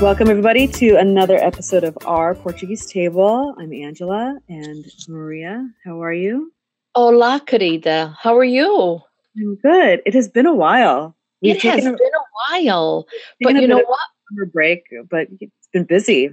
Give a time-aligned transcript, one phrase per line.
[0.00, 3.52] Welcome, everybody, to another episode of Our Portuguese Table.
[3.58, 5.68] I'm Angela and Maria.
[5.84, 6.52] How are you?
[6.94, 8.14] Hola, querida.
[8.16, 9.00] How are you?
[9.36, 10.00] I'm good.
[10.06, 11.16] It has been a while.
[11.42, 13.08] We've it has a, been a while.
[13.40, 13.98] But you know what?
[14.30, 16.32] Summer break, but it's been busy.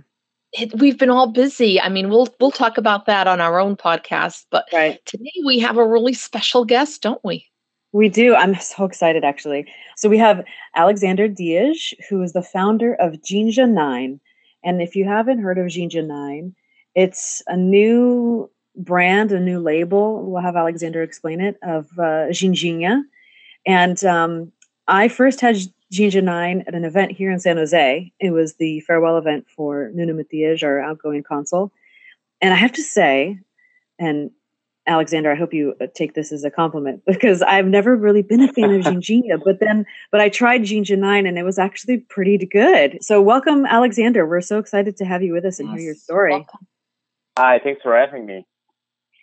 [0.54, 1.82] It, we've been all busy.
[1.82, 4.46] I mean, we'll we'll talk about that on our own podcast.
[4.52, 5.04] But right.
[5.08, 7.48] today we have a really special guest, don't we?
[7.94, 8.36] We do.
[8.36, 9.66] I'm so excited, actually.
[9.98, 10.44] So we have
[10.76, 14.20] Alexander Dias, who is the founder of Ginja Nine.
[14.64, 16.56] And if you haven't heard of Ginja Nine,
[16.96, 20.24] it's a new brand, a new label.
[20.24, 23.02] We'll have Alexander explain it of uh, Ginjinha.
[23.66, 24.52] And um,
[24.88, 25.58] I first had
[25.94, 28.12] Ginja Nine at an event here in San Jose.
[28.20, 31.72] It was the farewell event for Nuno Matias, our outgoing consul.
[32.42, 33.40] And I have to say,
[33.98, 34.32] and
[34.88, 38.42] Alexander, I hope you uh, take this as a compliment because I've never really been
[38.42, 41.98] a fan of Ginjinha, but then, but I tried Ginja 9 and it was actually
[41.98, 43.00] pretty good.
[43.02, 44.26] So welcome, Alexander.
[44.26, 45.78] We're so excited to have you with us and yes.
[45.78, 46.32] hear your story.
[46.32, 46.68] Welcome.
[47.38, 48.46] Hi, thanks for having me.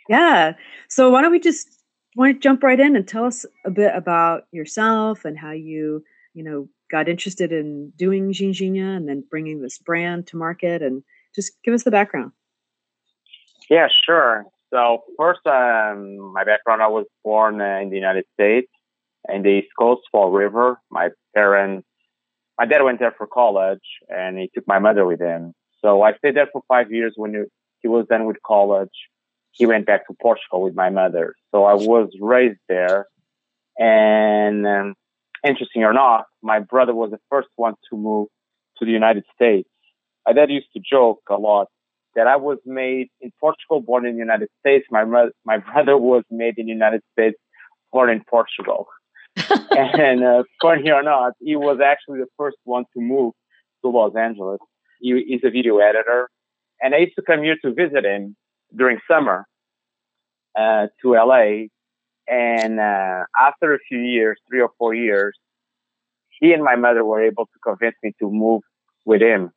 [0.08, 0.54] Yeah.
[0.88, 1.68] So why don't we just
[2.16, 6.04] want to jump right in and tell us a bit about yourself and how you,
[6.34, 11.02] you know, got interested in doing Ginjinha and then bringing this brand to market and
[11.34, 12.32] just give us the background.
[13.70, 14.44] Yeah, sure.
[14.72, 18.68] So first, um, my background, I was born uh, in the United States
[19.28, 20.80] in the East Coast, Fall River.
[20.90, 21.86] My parents,
[22.58, 25.52] my dad went there for college and he took my mother with him.
[25.80, 27.12] So I stayed there for five years.
[27.16, 27.46] When
[27.80, 28.90] he was done with college,
[29.52, 31.34] he went back to Portugal with my mother.
[31.50, 33.06] So I was raised there.
[33.78, 34.94] And um,
[35.44, 38.28] interesting or not, my brother was the first one to move
[38.78, 39.68] to the United States.
[40.26, 41.68] My dad used to joke a lot
[42.14, 44.86] that I was made in Portugal, born in the United States.
[44.90, 45.04] My
[45.44, 47.36] my brother was made in the United States,
[47.92, 48.86] born in Portugal.
[49.70, 53.32] and uh, funny or not, he was actually the first one to move
[53.82, 54.58] to Los Angeles.
[55.00, 56.28] He is a video editor,
[56.80, 58.36] and I used to come here to visit him
[58.76, 59.46] during summer
[60.58, 61.68] uh, to LA.
[62.28, 65.36] And uh, after a few years, three or four years,
[66.40, 68.62] he and my mother were able to convince me to move
[69.04, 69.50] with him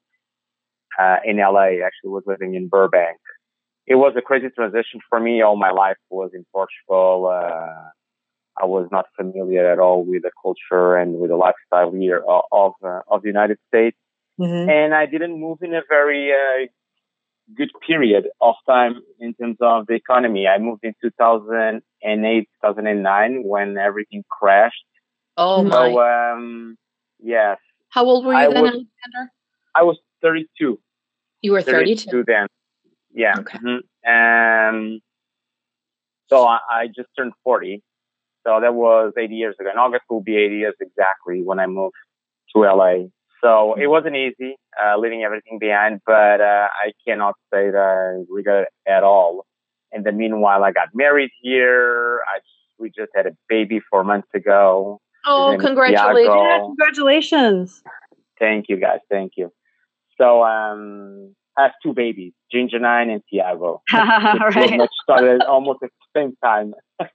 [0.99, 1.83] uh, in LA.
[1.85, 3.19] Actually, was living in Burbank.
[3.87, 5.41] It was a crazy transition for me.
[5.41, 7.27] All my life was in Portugal.
[7.31, 7.89] Uh,
[8.61, 12.43] I was not familiar at all with the culture and with the lifestyle here of
[12.51, 13.97] of, uh, of the United States,
[14.39, 14.69] mm-hmm.
[14.69, 16.67] and I didn't move in a very uh,
[17.55, 20.47] good period of time in terms of the economy.
[20.47, 24.85] I moved in 2008, 2009 when everything crashed.
[25.37, 25.91] Oh my!
[25.91, 26.77] So, um,
[27.19, 27.57] yes.
[27.89, 29.31] How old were you I then, was, Alexander?
[29.75, 30.79] I was 32.
[31.41, 32.09] You were 32?
[32.11, 32.47] 32 then.
[33.13, 33.35] Yeah.
[33.39, 33.57] Okay.
[33.57, 34.09] Mm-hmm.
[34.09, 35.01] And
[36.27, 37.81] so I, I, just turned 40.
[38.45, 39.71] So that was eight years ago.
[39.71, 41.95] In August will be eight years exactly when I moved
[42.55, 43.07] to LA.
[43.43, 43.89] So it mm-hmm.
[43.89, 48.89] wasn't easy, uh, leaving everything behind, but uh, I cannot say that I regret it
[48.89, 49.45] at all.
[49.91, 52.21] In the meanwhile, I got married here.
[52.27, 52.39] I
[52.77, 54.99] we just had a baby four months ago.
[55.25, 56.27] Oh, congratulations!
[56.27, 57.83] Yeah, congratulations!
[58.39, 58.99] Thank you, guys.
[59.09, 59.51] Thank you.
[60.17, 63.81] So um, I have two babies, Ginja Nine and Tiago.
[63.93, 64.89] right.
[65.03, 66.73] started almost at the same time.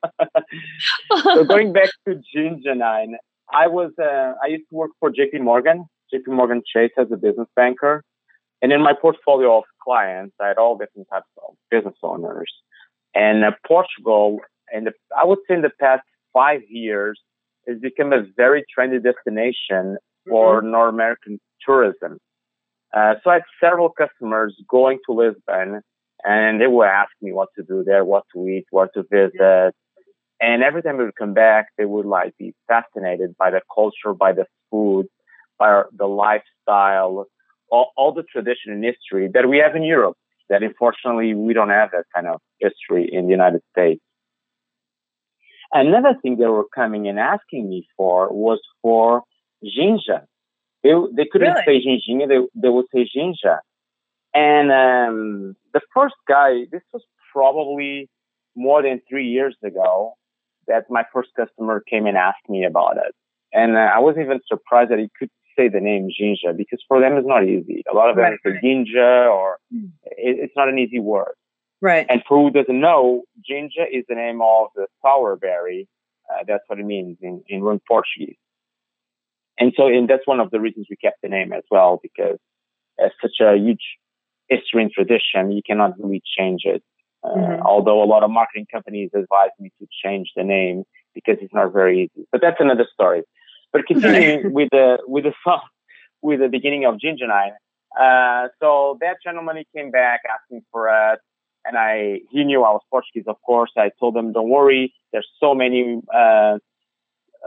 [1.22, 3.16] so going back to Ginja Nine,
[3.53, 7.16] I was uh, I used to work for JP Morgan, JP Morgan Chase as a
[7.16, 8.03] business banker.
[8.62, 12.53] And in my portfolio of clients, I had all different types of business owners.
[13.15, 14.41] And uh, Portugal,
[14.72, 17.19] and I would say in the past five years,
[17.67, 19.96] has become a very trendy destination
[20.29, 20.73] for mm-hmm.
[20.73, 22.19] North American tourism.
[22.92, 25.82] Uh, so I had several customers going to Lisbon
[26.25, 29.75] and they would ask me what to do there, what to eat, where to visit.
[30.40, 34.14] And every time we would come back, they would like be fascinated by the culture,
[34.14, 35.06] by the food,
[35.58, 37.26] by the lifestyle,
[37.70, 40.16] all, all the tradition and history that we have in Europe
[40.50, 44.02] that unfortunately we don't have that kind of history in the United States.
[45.72, 49.22] Another thing they were coming and asking me for was for
[49.64, 50.26] ginja.
[50.82, 51.82] They, they couldn't really?
[51.82, 53.59] say Ginjinha, they, they would say Ginja.
[54.32, 58.09] And um, the first guy, this was probably
[58.56, 60.15] more than three years ago
[60.67, 63.15] that my first customer came and asked me about it.
[63.53, 67.00] And uh, I was even surprised that he could say the name Ginja because for
[67.00, 67.82] them it's not easy.
[67.91, 69.27] A lot of them right, say right.
[69.27, 69.87] Or hmm.
[70.05, 71.35] it, it's not an easy word.
[71.82, 72.06] Right.
[72.09, 75.88] And for who doesn't know, Ginja is the name of the sour berry.
[76.31, 78.37] Uh, that's what it means in, in Portuguese.
[79.60, 82.38] And so, and that's one of the reasons we kept the name as well, because
[82.98, 83.82] it's such a huge
[84.48, 86.82] history and tradition, you cannot really change it.
[87.22, 87.62] Uh, mm-hmm.
[87.62, 90.84] Although a lot of marketing companies advise me to change the name
[91.14, 92.26] because it's not very easy.
[92.32, 93.22] But that's another story.
[93.72, 95.60] But continuing with the with the song,
[96.22, 97.52] with the beginning of Ginja Nine.
[97.98, 101.18] Uh, so that gentleman he came back asking for us,
[101.66, 103.70] and I he knew I was Portuguese, of course.
[103.76, 106.58] I told him, "Don't worry, there's so many uh,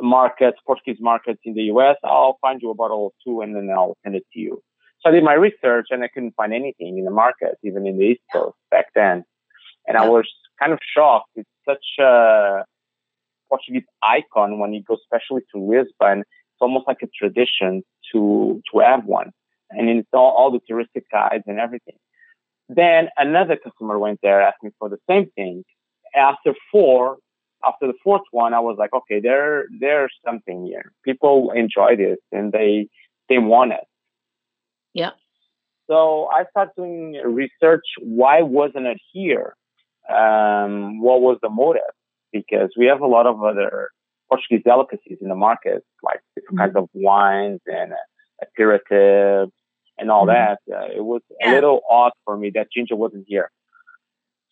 [0.01, 1.97] markets, Portuguese markets in the U.S.
[2.03, 4.61] I'll find you a bottle or two, and then I'll send it to you."
[5.01, 7.97] So I did my research, and I couldn't find anything in the market, even in
[7.97, 9.23] the East Coast back then.
[9.87, 10.27] And I was
[10.59, 11.29] kind of shocked.
[11.35, 12.63] It's such a
[13.49, 16.21] Portuguese icon when you go, especially to Lisbon.
[16.21, 19.31] It's almost like a tradition to to have one,
[19.71, 21.95] and it's all, all the touristic guides and everything.
[22.69, 25.63] Then another customer went there, asked me for the same thing.
[26.15, 27.17] After four,
[27.65, 30.91] after the fourth one, I was like, okay, there there's something here.
[31.03, 32.87] People enjoy this and they
[33.29, 33.85] they want it.
[34.93, 35.11] Yeah.
[35.87, 37.83] So I started doing research.
[38.01, 39.55] Why wasn't it here?
[40.09, 41.81] Um, what was the motive?
[42.31, 43.89] Because we have a lot of other
[44.29, 46.73] Portuguese delicacies in the market, like different mm-hmm.
[46.73, 47.93] kinds of wines and
[48.43, 49.51] aperitifs
[49.97, 50.33] and all mm-hmm.
[50.33, 50.59] that.
[50.73, 51.51] Uh, it was yeah.
[51.51, 53.51] a little odd for me that ginja wasn't here.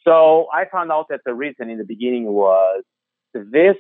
[0.04, 2.84] So I found out that the reason in the beginning was
[3.34, 3.78] this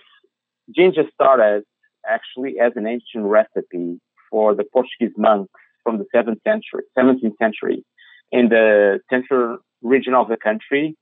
[0.77, 1.63] ginja started
[2.07, 4.00] actually as an ancient recipe
[4.30, 5.51] for the Portuguese monks
[5.83, 7.83] from the 7th century, 17th century
[8.31, 10.95] in the central region of the country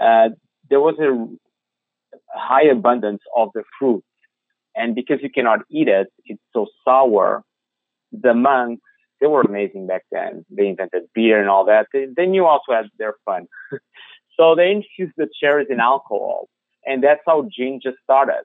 [0.00, 0.28] uh,
[0.68, 4.04] there was a high abundance of the fruit.
[4.74, 7.42] And because you cannot eat it, it's so sour.
[8.12, 8.82] The monks,
[9.20, 10.44] they were amazing back then.
[10.50, 11.86] They invented beer and all that.
[11.92, 13.46] They, they knew also had their fun.
[14.38, 16.48] so they infused the cherries in alcohol.
[16.86, 18.42] And that's how gin just started.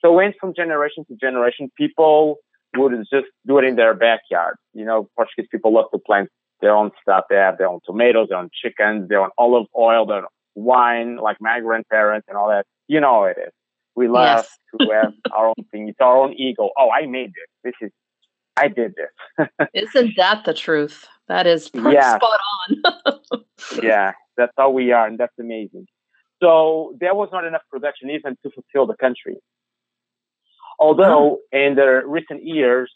[0.00, 1.70] So it went from generation to generation.
[1.76, 2.36] People
[2.76, 4.56] would just do it in their backyard.
[4.72, 6.28] You know, Portuguese people love to plant
[6.60, 7.24] their own stuff.
[7.30, 10.24] They have their own tomatoes, their own chickens, their own olive oil, their own
[10.54, 12.66] wine, like my grandparents and all that.
[12.88, 13.52] You know how it is.
[13.96, 14.58] We love yes.
[14.80, 15.88] to have our own thing.
[15.88, 16.70] It's our own ego.
[16.78, 17.72] Oh, I made this.
[17.80, 17.92] This is,
[18.56, 19.48] I did this.
[19.74, 21.06] Isn't that the truth?
[21.28, 22.16] That is yeah.
[22.16, 23.40] spot on.
[23.82, 25.86] yeah, that's how we are, and that's amazing.
[26.44, 29.36] So there was not enough production even to fulfill the country.
[30.78, 31.40] Although oh.
[31.52, 32.92] in the recent years,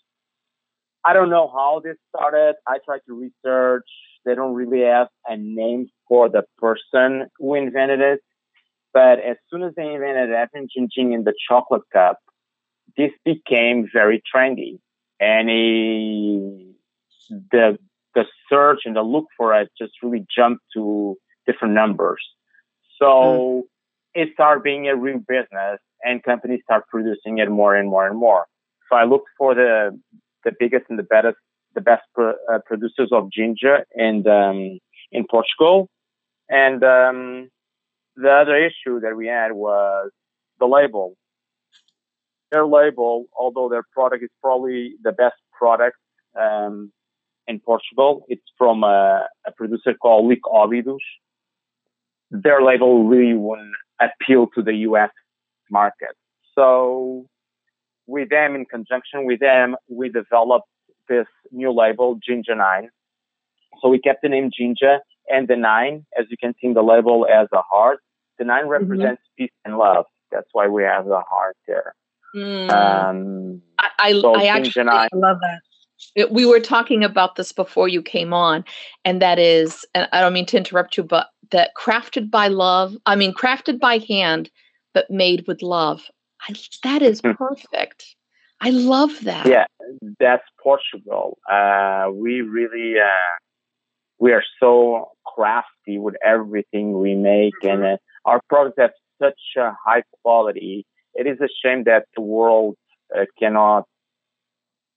[1.02, 2.56] I don't know how this started.
[2.66, 3.88] I tried to research.
[4.26, 8.20] They don't really have a name for the person who invented it.
[8.92, 10.30] But as soon as they invented
[10.74, 12.18] Gin in the chocolate cup,
[12.98, 14.80] this became very trendy.
[15.20, 16.74] And he,
[17.30, 17.78] the,
[18.14, 21.16] the search and the look for it just really jumped to
[21.46, 22.22] different numbers.
[23.00, 23.62] So mm.
[24.14, 28.18] it started being a real business and companies start producing it more and more and
[28.18, 28.46] more.
[28.90, 29.98] So I looked for the,
[30.44, 31.36] the biggest and the best,
[31.74, 34.78] the best pro, uh, producers of ginja and, um,
[35.12, 35.88] in Portugal.
[36.48, 37.48] And um,
[38.16, 40.10] the other issue that we had was
[40.58, 41.14] the label.
[42.50, 45.96] Their label, although their product is probably the best product
[46.38, 46.90] um,
[47.46, 50.96] in Portugal, it's from a, a producer called Lic Óbidos.
[52.30, 55.10] Their label really wouldn't appeal to the US
[55.70, 56.14] market.
[56.54, 57.26] So
[58.06, 60.68] with them, in conjunction with them, we developed
[61.08, 62.88] this new label, Ginja 9.
[63.80, 66.82] So we kept the name Ginja and the nine, as you can see in the
[66.82, 68.00] label as a heart.
[68.38, 68.70] The 9 mm-hmm.
[68.70, 69.44] represents mm-hmm.
[69.44, 70.06] peace and love.
[70.30, 71.94] That's why we have the heart there.
[72.34, 72.70] Mm.
[72.70, 75.60] Um, I, I, so I actually I love that.
[76.14, 78.64] It, we were talking about this before you came on,
[79.04, 82.96] and that is, and I don't mean to interrupt you, but that crafted by love,
[83.06, 84.50] I mean, crafted by hand,
[84.94, 86.02] but made with love.
[86.48, 87.32] I, that is hmm.
[87.32, 88.14] perfect.
[88.60, 89.46] I love that.
[89.46, 89.66] Yeah,
[90.18, 91.38] that's Portugal.
[91.50, 93.36] Uh, we really, uh,
[94.18, 98.90] we are so crafty with everything we make and uh, our products have
[99.22, 100.84] such a high quality.
[101.14, 102.76] It is a shame that the world
[103.16, 103.84] uh, cannot,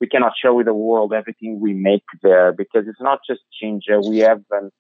[0.02, 4.04] we cannot share with the world everything we make there because it's not just ginja.
[4.06, 4.72] We have um,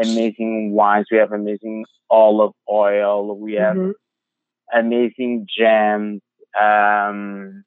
[0.00, 1.06] amazing wines.
[1.10, 3.36] We have amazing olive oil.
[3.36, 4.78] We have mm-hmm.
[4.78, 6.20] amazing jams.
[6.60, 7.64] Um,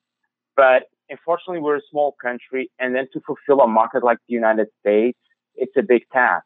[0.55, 4.67] but unfortunately, we're a small country and then to fulfill a market like the United
[4.79, 5.17] States,
[5.55, 6.45] it's a big task.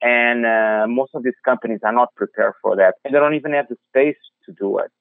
[0.00, 2.94] And uh, most of these companies are not prepared for that.
[3.04, 4.92] And they don't even have the space to do it.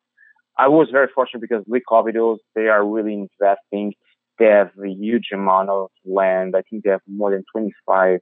[0.57, 3.93] I was very fortunate because Lic Óbidos, they are really investing
[4.39, 6.55] they have a huge amount of land.
[6.55, 8.19] I think they have more than 25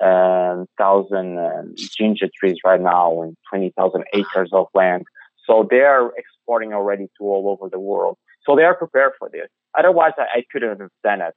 [0.00, 5.04] um, thousand um, ginja trees right now and 20,000 acres of land.
[5.44, 8.16] So they are exporting already to all over the world.
[8.44, 9.48] So they are prepared for this.
[9.76, 11.34] Otherwise, I, I couldn't have done it.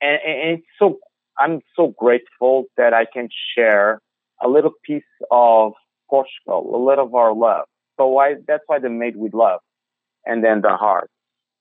[0.00, 0.98] And, and it's so
[1.38, 4.00] I'm so grateful that I can share
[4.42, 5.72] a little piece of
[6.08, 7.66] Portugal, a little of our love.
[7.96, 9.60] So why that's why they made with love,
[10.24, 11.10] and then the heart.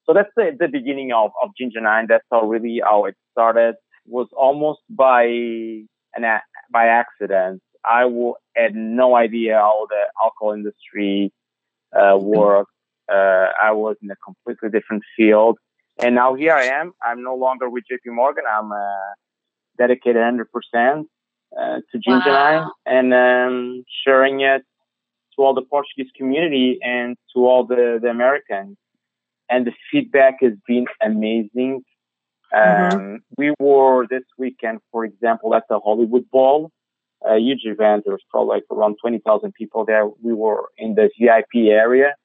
[0.08, 2.06] So that's the, the beginning of, of Ginja Nine.
[2.08, 3.76] That's how really how it started.
[4.06, 6.40] It Was almost by an
[6.72, 7.62] by accident.
[7.84, 8.04] I
[8.56, 11.32] had no idea how the alcohol industry
[11.96, 12.72] uh, worked.
[13.12, 15.58] Uh, I was in a completely different field,
[16.00, 16.94] and now here I am.
[17.02, 18.44] I'm no longer with JP Morgan.
[18.50, 19.14] I'm uh,
[19.78, 21.06] dedicated 100%
[21.56, 22.72] uh, to Ginger wow.
[22.86, 24.64] and um, sharing it
[25.36, 28.78] to all the Portuguese community and to all the, the Americans.
[29.50, 31.84] And the feedback has been amazing.
[32.54, 32.98] Mm-hmm.
[32.98, 36.72] Um, we were this weekend, for example, at the Hollywood Bowl,
[37.25, 38.04] a huge event.
[38.06, 40.08] There was probably like around 20,000 people there.
[40.22, 42.16] We were in the VIP area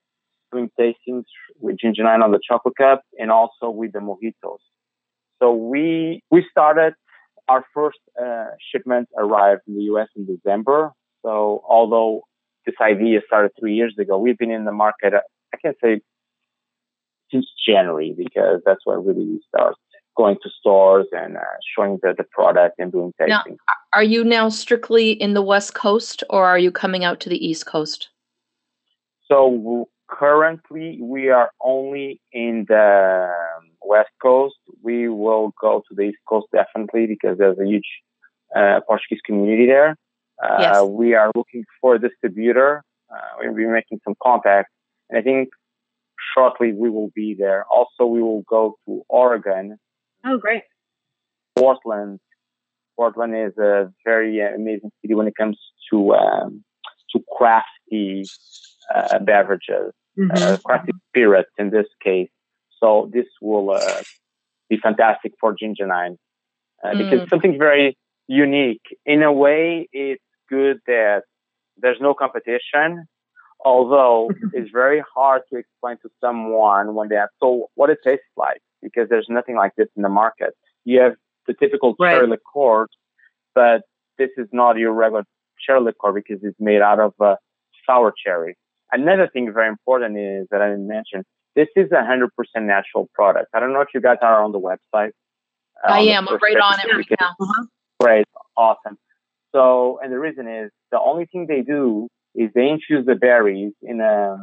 [0.52, 1.24] doing tastings
[1.58, 4.58] with Ginja Nine on the chocolate cup and also with the mojitos.
[5.42, 6.94] So we, we started
[7.48, 10.92] our first uh, shipment arrived in the US in December.
[11.22, 12.22] So although
[12.66, 16.00] this idea started three years ago, we've been in the market, I can say
[17.32, 19.74] since January because that's when really we start
[20.16, 21.40] going to stores and uh,
[21.74, 23.28] showing the, the product and doing tastings.
[23.28, 23.56] Now,
[23.94, 27.44] are you now strictly in the West Coast or are you coming out to the
[27.44, 28.10] East Coast?
[29.26, 33.30] So currently we are only in the
[33.82, 34.56] West Coast.
[34.82, 37.88] We will go to the East Coast definitely because there's a huge
[38.54, 39.96] uh, Portuguese community there.
[40.42, 40.82] Uh, yes.
[40.84, 42.82] We are looking for a distributor.
[43.10, 44.72] Uh, we'll be making some contacts,
[45.08, 45.50] and I think
[46.36, 47.64] shortly we will be there.
[47.70, 49.78] Also, we will go to Oregon.
[50.24, 50.62] Oh, great!
[51.56, 52.20] Portland.
[52.96, 55.58] Portland is a very amazing city when it comes
[55.90, 56.64] to um,
[57.10, 58.24] to crafty
[58.94, 60.30] uh, beverages, mm-hmm.
[60.30, 62.28] uh, crafty spirits in this case.
[62.80, 64.02] So this will uh,
[64.68, 66.16] be fantastic for Ginja Nine
[66.82, 66.98] uh, mm.
[66.98, 67.96] because something very
[68.26, 68.82] unique.
[69.06, 71.22] In a way, it's good that
[71.76, 73.06] there's no competition,
[73.64, 78.24] although it's very hard to explain to someone when they ask, so what it tastes
[78.36, 80.54] like, because there's nothing like this in the market.
[80.84, 81.14] You have
[81.46, 82.14] the typical right.
[82.14, 82.86] cherry liqueur,
[83.54, 83.82] but
[84.18, 85.24] this is not your regular
[85.64, 87.36] cherry liqueur because it's made out of uh,
[87.86, 88.56] sour cherry.
[88.90, 93.08] Another thing very important is that I didn't mention this is a hundred percent natural
[93.14, 93.48] product.
[93.54, 95.10] I don't know if you guys are on the website.
[95.86, 96.28] Uh, I am.
[96.28, 97.30] I'm right on it right now.
[97.40, 97.66] Uh-huh.
[98.00, 98.26] Great,
[98.56, 98.98] awesome.
[99.52, 103.72] So, and the reason is the only thing they do is they infuse the berries
[103.82, 104.36] in a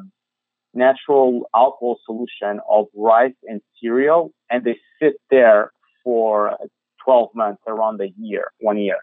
[0.74, 5.72] natural alcohol solution of rice and cereal, and they sit there
[6.03, 6.58] for
[7.03, 8.98] 12 months, around a year, one year.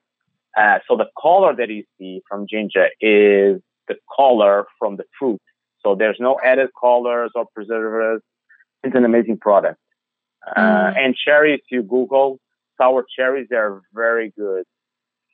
[0.56, 5.40] Uh, so the color that you see from ginja is the color from the fruit.
[5.80, 8.22] So there's no added colors or preservatives.
[8.82, 9.78] It's an amazing product.
[10.54, 10.96] Uh, mm.
[10.96, 12.38] and cherries, you Google
[12.78, 14.64] sour cherries, they're very good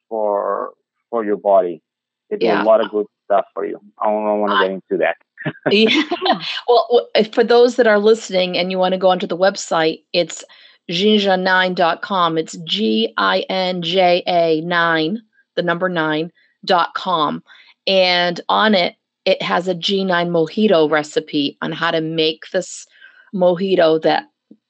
[0.08, 0.72] for
[1.10, 1.82] for your body.
[2.30, 2.62] They do yeah.
[2.62, 3.80] a lot of good stuff for you.
[3.98, 5.16] I don't want to get into that.
[5.70, 6.42] yeah.
[6.68, 10.44] Well, for those that are listening and you want to go onto the website, it's
[10.90, 12.38] ginja9.com.
[12.38, 15.22] It's G I N J A 9,
[15.56, 17.42] the number 9.com.
[17.86, 22.86] And on it, it has a G9 mojito recipe on how to make this
[23.34, 24.24] mojito that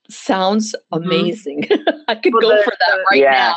[0.08, 1.04] sounds mm-hmm.
[1.04, 1.62] amazing.
[1.62, 2.00] Mm-hmm.
[2.08, 3.30] I could well, go the, for that right yeah.
[3.30, 3.56] now.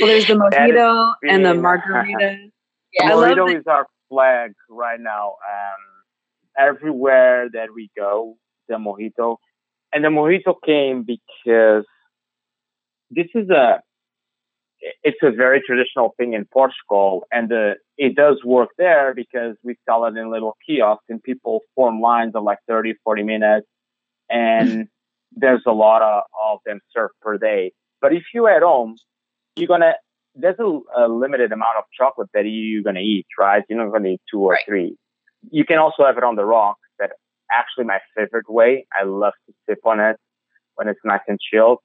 [0.00, 2.50] Well, there's the mojito and the margarita.
[2.92, 5.36] yeah, mojito is our flag right now.
[5.48, 5.98] Um,
[6.58, 8.36] everywhere that we go,
[8.68, 9.36] the mojito.
[9.92, 11.84] And the mojito came because
[13.10, 13.80] this is a
[15.02, 19.76] it's a very traditional thing in Portugal, and uh, it does work there because we
[19.84, 23.66] sell it in little kiosks, and people form lines of like 30, 40 minutes,
[24.30, 24.88] and
[25.32, 27.72] there's a lot of, of them served per day.
[28.00, 28.96] But if you're at home,
[29.56, 29.94] you're gonna
[30.38, 33.64] there's a, a limited amount of chocolate that you're gonna eat, right?
[33.68, 34.64] You're not gonna eat two or right.
[34.66, 34.96] three.
[35.50, 36.76] You can also have it on the rock.
[36.98, 37.10] That
[37.50, 38.86] actually my favorite way.
[38.98, 40.16] I love to sip on it
[40.76, 41.78] when it's nice and chilled.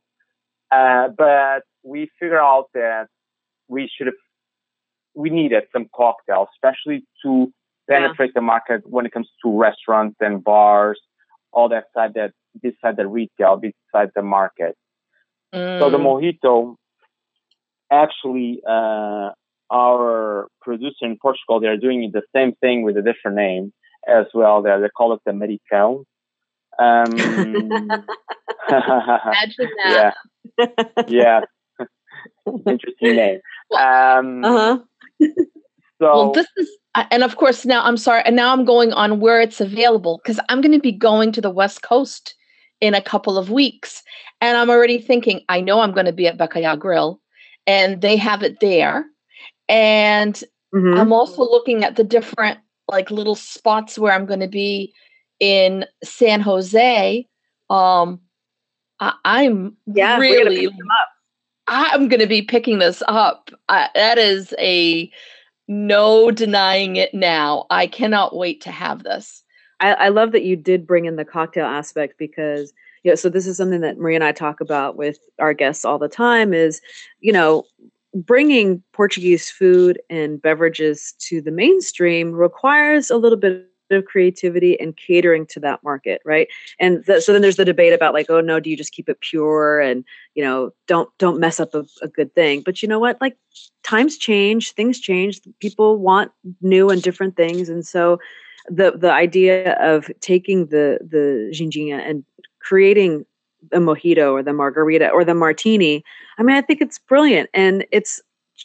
[0.72, 3.08] Uh, but we figured out that
[3.68, 4.16] we should have,
[5.16, 7.52] we needed some cocktails, especially to
[7.90, 8.40] penetrate yeah.
[8.40, 11.00] the market when it comes to restaurants and bars,
[11.52, 12.32] all that side that
[12.62, 14.76] beside the retail, beside the market.
[15.54, 15.80] Mm.
[15.80, 16.40] So the mm.
[16.44, 16.76] mojito,
[18.02, 19.32] actually, uh,
[19.72, 23.74] our producer in Portugal, they're doing the same thing with a different name
[24.08, 24.62] as well.
[24.62, 26.06] They they call it the Americão.
[26.80, 27.12] Um,
[28.70, 30.14] Imagine that.
[30.58, 30.68] Yeah.
[31.08, 31.42] yeah.
[32.68, 33.40] Interesting name.
[33.78, 34.80] Um, uh-huh.
[35.20, 35.28] so
[36.00, 36.70] well, this is,
[37.12, 40.40] and of course, now I'm sorry, and now I'm going on where it's available because
[40.50, 42.36] I'm going to be going to the West Coast
[42.82, 44.04] in a couple of weeks,
[44.42, 47.20] and I'm already thinking, I know I'm going to be at Bacalhau Grill,
[47.68, 49.06] and they have it there,
[49.70, 50.36] and
[50.74, 51.00] mm-hmm.
[51.00, 54.94] I'm also looking at the different like little spots where I'm going to be
[55.40, 57.28] in San Jose.
[57.70, 58.20] Um,
[59.00, 60.70] I, am yeah, really
[61.68, 63.50] I'm going to be picking this up.
[63.70, 65.12] That is a
[65.68, 67.66] no denying it now.
[67.70, 69.44] I cannot wait to have this.
[69.80, 72.74] I, I love that you did bring in the cocktail aspect because
[73.04, 75.86] you know, so this is something that Maria and I talk about with our guests
[75.86, 76.82] all the time is,
[77.20, 77.66] you know,
[78.16, 84.98] bringing Portuguese food and beverages to the mainstream requires a little bit of creativity and
[84.98, 86.48] catering to that market right?
[86.80, 89.10] And th- so then there's the debate about like oh no do you just keep
[89.10, 90.04] it pure and
[90.36, 92.62] you know don't don't mess up a, a good thing?
[92.62, 93.20] But you know what?
[93.22, 93.38] Like
[93.84, 96.32] times change things change people want
[96.62, 98.20] new and different things and so
[98.68, 102.24] the the idea of taking the the ginjinha and
[102.64, 103.26] creating
[103.72, 106.04] the mojito or the margarita or the martini
[106.38, 108.22] i mean i think it's brilliant and it's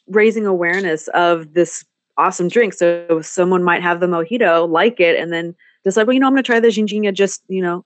[0.08, 1.84] raising awareness of this
[2.18, 2.74] awesome drink.
[2.74, 6.32] So someone might have the mojito, like it, and then decide, well, you know, I'm
[6.32, 7.84] going to try the ginjinha just, you know,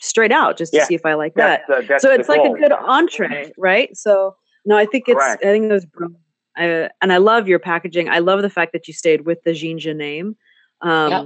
[0.00, 0.84] straight out just to yeah.
[0.84, 1.88] see if I like that's that.
[1.88, 2.54] The, so it's like goal.
[2.54, 3.96] a good entree, right?
[3.96, 4.36] So
[4.66, 5.44] no, I think it's, Correct.
[5.44, 6.20] I think it was brilliant.
[6.56, 8.08] I, and I love your packaging.
[8.08, 10.36] I love the fact that you stayed with the Ginja name.
[10.82, 11.24] Um, yeah,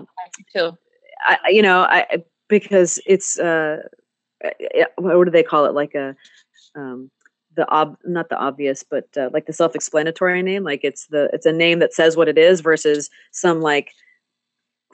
[0.54, 0.78] too.
[1.26, 3.82] I, you know, I because it's uh,
[4.96, 5.74] what do they call it?
[5.74, 6.16] Like a
[6.74, 7.10] um,
[7.58, 11.44] the ob not the obvious but uh, like the self-explanatory name like it's the it's
[11.44, 13.90] a name that says what it is versus some like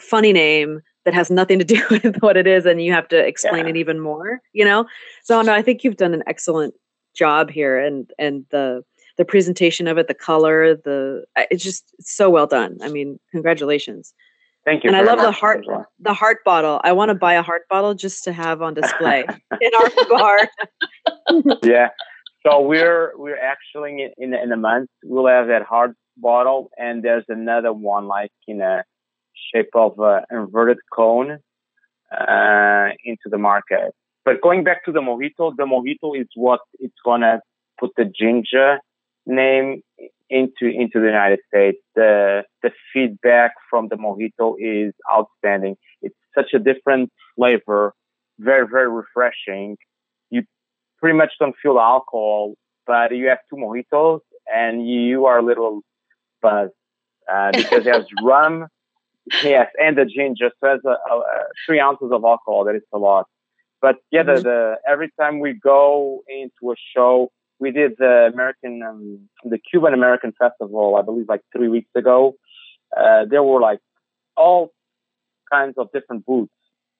[0.00, 3.18] funny name that has nothing to do with what it is and you have to
[3.18, 3.70] explain yeah.
[3.70, 4.86] it even more you know
[5.22, 6.74] so no i think you've done an excellent
[7.14, 8.82] job here and and the
[9.18, 14.14] the presentation of it the color the it's just so well done i mean congratulations
[14.64, 14.88] Thank you.
[14.88, 15.86] And I love the heart well.
[16.00, 16.80] the heart bottle.
[16.82, 19.24] I want to buy a heart bottle just to have on display
[19.60, 20.48] in our bar.
[21.62, 21.88] yeah.
[22.46, 27.24] So we're we're actually in in a month we'll have that heart bottle, and there's
[27.28, 28.84] another one like in a
[29.52, 31.38] shape of an inverted cone
[32.10, 33.94] uh, into the market.
[34.24, 37.40] But going back to the mojito, the mojito is what it's gonna
[37.78, 38.78] put the Ginja
[39.26, 39.82] name
[40.34, 41.78] into into the United States.
[41.94, 45.76] The the feedback from the mojito is outstanding.
[46.02, 47.94] It's such a different flavor,
[48.38, 49.76] very very refreshing
[50.30, 50.42] You
[51.00, 52.54] pretty much don't feel alcohol,
[52.86, 54.20] but you have two mojitos
[54.52, 55.82] and you are a little
[56.42, 56.72] buzzed
[57.32, 58.66] uh, because there's rum,
[59.42, 60.50] yes, and the ginja.
[60.60, 61.22] So has a, a,
[61.64, 62.64] three ounces of alcohol.
[62.64, 63.26] That is a lot.
[63.80, 64.36] But yeah, mm-hmm.
[64.36, 69.58] the, the every time we go into a show, we did the American, um, the
[69.58, 72.36] Cuban American Festival, I believe, like three weeks ago.
[72.96, 73.80] Uh, there were like
[74.36, 74.72] all
[75.50, 76.52] kinds of different booths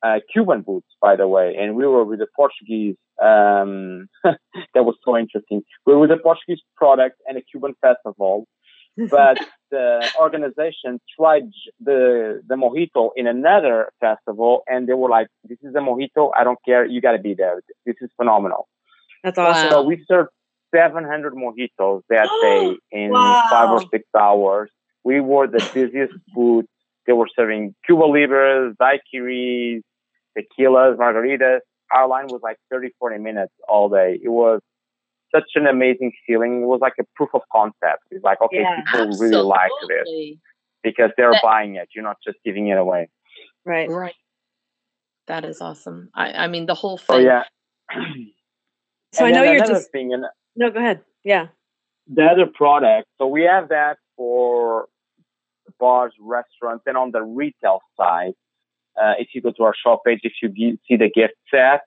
[0.05, 2.97] uh, Cuban boots, by the way, and we were with the Portuguese.
[3.21, 5.62] Um, that was so interesting.
[5.87, 8.47] We were with a Portuguese product and a Cuban festival,
[9.11, 9.38] but
[9.71, 11.45] the organization tried
[11.81, 16.31] the the mojito in another festival, and they were like, "This is a mojito.
[16.37, 16.85] I don't care.
[16.85, 17.62] You got to be there.
[17.87, 18.69] This is phenomenal."
[19.23, 19.71] That's awesome.
[19.71, 20.29] So we served
[20.75, 23.45] 700 mojitos that day in wow.
[23.51, 24.71] five or six hours.
[25.05, 26.67] We were the busiest booth.
[27.07, 29.83] They were serving Cuba Libres, daiquiris,
[30.37, 31.61] tequilas, margaritas.
[31.93, 34.19] Our line was like 30, 40 minutes all day.
[34.23, 34.61] It was
[35.35, 36.63] such an amazing feeling.
[36.63, 38.05] It was like a proof of concept.
[38.11, 39.37] It's like, okay, yeah, people absolutely.
[39.37, 40.37] really like this
[40.83, 41.89] because they're that, buying it.
[41.95, 43.09] You're not just giving it away.
[43.67, 43.89] Right.
[43.89, 44.15] Right.
[45.27, 46.11] That is awesome.
[46.15, 47.17] I, I mean, the whole oh, thing.
[47.17, 47.43] Oh, yeah.
[49.13, 49.91] so I know you're just.
[49.91, 50.25] Thing, and
[50.57, 51.01] no, go ahead.
[51.25, 51.49] Yeah.
[52.07, 53.09] The other product.
[53.19, 54.87] So we have that for
[55.79, 58.35] bars, restaurants, and on the retail side,
[59.01, 61.83] uh, if you go to our shop page, if you see the gift set,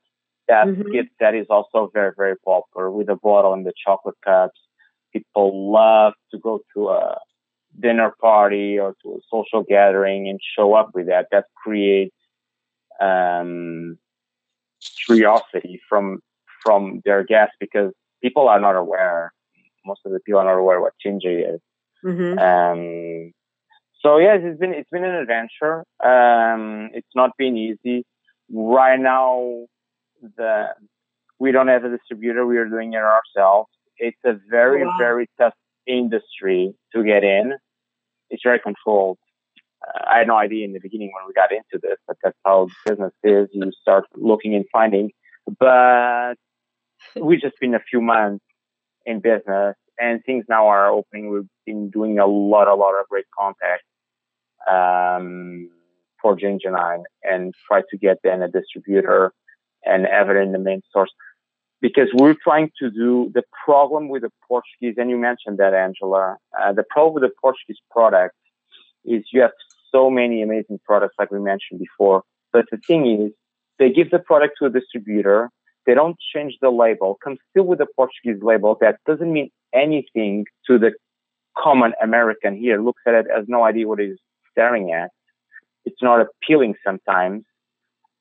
[0.48, 0.92] that mm-hmm.
[0.92, 4.60] gift set is also very, very popular with the bottle and the chocolate cups.
[5.14, 7.18] People love to go to a
[7.80, 11.28] dinner party or to a social gathering and show up with that.
[11.32, 12.16] That creates
[13.00, 13.98] um,
[15.06, 16.20] curiosity from
[16.64, 19.34] from their guests because people are not aware.
[19.86, 21.62] Most of the people are not aware what ginja is.
[22.06, 22.40] Mm-hmm.
[22.40, 23.34] Um,
[24.02, 25.80] so yes, it's been it's been an adventure.
[26.04, 28.06] Um, it's not been easy.
[28.52, 29.66] Right now,
[30.22, 30.68] the
[31.40, 32.46] we don't have a distributor.
[32.46, 33.70] We are doing it ourselves.
[33.98, 34.96] It's a very wow.
[35.00, 35.54] very tough
[35.88, 37.54] industry to get in.
[38.30, 39.18] It's very controlled.
[39.88, 42.38] Uh, I had no idea in the beginning when we got into this, but that's
[42.46, 43.48] how business is.
[43.54, 45.12] You start looking and finding
[45.60, 46.36] but
[47.22, 48.44] we've just been a few months
[49.06, 51.30] in business and things now are opening.
[51.30, 53.84] We've been doing a lot, a lot of great contact
[54.70, 55.70] um,
[56.22, 59.34] for Ginja Nine and try to get then a distributor
[59.84, 61.12] and have it in the main source.
[61.80, 66.38] Because we're trying to do the problem with the Portuguese, and you mentioned that, Angela.
[66.60, 68.34] Uh, the problem with the Portuguese product
[69.06, 69.52] is you have
[69.92, 72.24] so many amazing products, like we mentioned before.
[72.52, 73.32] But the thing is,
[73.78, 75.50] they give the product to a distributor.
[75.88, 77.18] They don't change the label.
[77.24, 78.78] Comes still with a Portuguese label.
[78.82, 80.92] That doesn't mean anything to the
[81.58, 82.82] common American here.
[82.82, 84.18] Looks at it, has no idea what he's
[84.52, 85.12] staring at.
[85.86, 87.46] It's not appealing sometimes.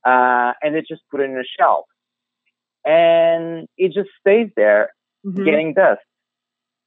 [0.07, 1.87] Uh, and they just put it in a shelf.
[2.85, 4.91] And it just stays there
[5.27, 5.45] mm-hmm.
[5.45, 6.01] getting dust.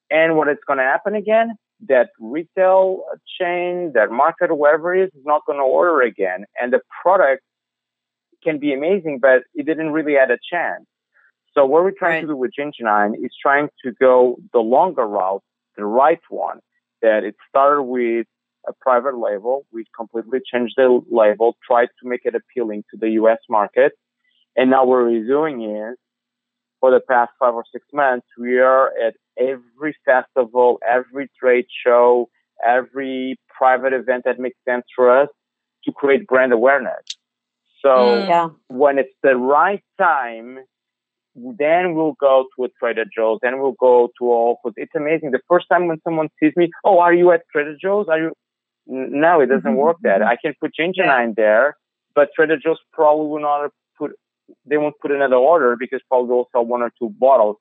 [0.10, 1.56] And what is going to happen again?
[1.90, 3.04] That retail
[3.40, 6.46] chain, that market, whoever it is, is not going to order again.
[6.60, 7.44] And the product
[8.44, 10.86] can be amazing, but it didn't really have a chance.
[11.54, 12.22] So what we're trying right.
[12.22, 15.44] to do with Ginja Nine is trying to go the longer route,
[15.78, 16.60] the right one,
[17.02, 18.28] that it started with
[18.68, 19.66] a private label.
[19.72, 23.94] We completely changed the label, tried to make it appealing to the US market.
[24.56, 25.98] And now what we're doing is
[26.80, 32.30] for the past five or six months, we are at every festival, every trade show,
[32.66, 35.30] every private event that makes sense for us
[35.86, 37.02] to create brand awareness.
[37.82, 38.50] So mm, yeah.
[38.68, 40.60] when it's the right time,
[41.36, 45.32] then we'll go to a Trader Joe's, then we'll go to all, cause it's amazing.
[45.32, 48.08] The first time when someone sees me, oh, are you at Trader Joe's?
[48.10, 48.34] Are you?
[48.88, 49.76] No, it doesn't mm-hmm.
[49.76, 50.22] work that.
[50.22, 51.06] I can put ginja yeah.
[51.06, 51.78] nine there,
[52.16, 54.12] but Trader Joe's probably will not put,
[54.66, 57.58] they won't put another order because probably they'll sell one or two bottles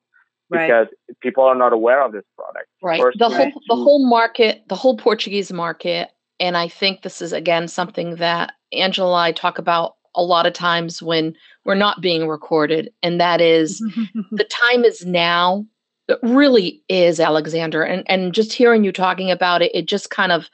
[0.51, 1.21] because right.
[1.21, 2.67] people are not aware of this product.
[2.83, 3.01] Right.
[3.01, 6.09] First the whole, the whole market, the whole Portuguese market.
[6.41, 10.47] And I think this is again something that Angela and I talk about a lot
[10.47, 13.79] of times when we're not being recorded, and that is
[14.31, 15.65] the time is now.
[16.09, 17.83] It really is, Alexander.
[17.83, 20.49] And and just hearing you talking about it, it just kind of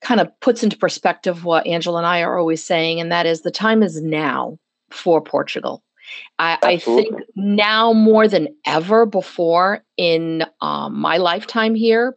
[0.00, 3.42] kind of puts into perspective what Angela and I are always saying, and that is
[3.42, 4.58] the time is now
[4.90, 5.82] for Portugal.
[6.38, 12.16] I, I think now more than ever before in um, my lifetime here,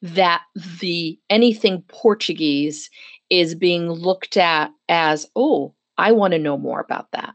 [0.00, 0.42] that
[0.80, 2.90] the anything Portuguese
[3.30, 7.34] is being looked at as, oh, I want to know more about that.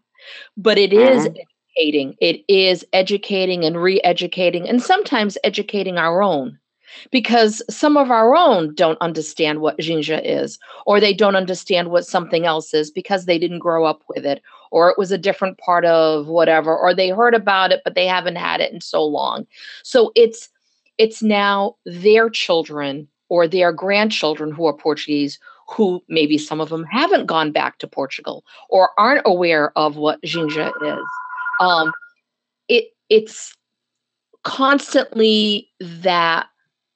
[0.55, 1.37] But it is mm-hmm.
[1.77, 2.15] educating.
[2.19, 6.59] It is educating and re-educating and sometimes educating our own
[7.11, 12.05] because some of our own don't understand what ginja is or they don't understand what
[12.05, 14.41] something else is because they didn't grow up with it
[14.71, 18.07] or it was a different part of whatever or they heard about it but they
[18.07, 19.45] haven't had it in so long
[19.83, 20.49] so it's
[20.97, 26.85] it's now their children or their grandchildren who are portuguese who maybe some of them
[26.85, 31.05] haven't gone back to Portugal or aren't aware of what Ginja is.
[31.59, 31.91] Um,
[32.67, 33.55] it it's
[34.43, 36.47] constantly that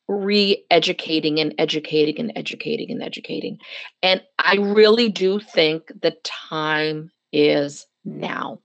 [0.08, 3.58] re-educating and educating and educating and educating.
[4.04, 8.60] And I really do think the time is now.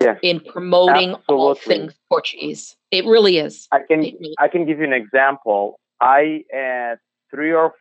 [0.00, 1.24] Yeah, in promoting absolutely.
[1.28, 2.76] all things Portuguese.
[2.90, 3.66] It really is.
[3.72, 5.80] I can really I can give you an example.
[6.00, 6.96] I had
[7.30, 7.74] three or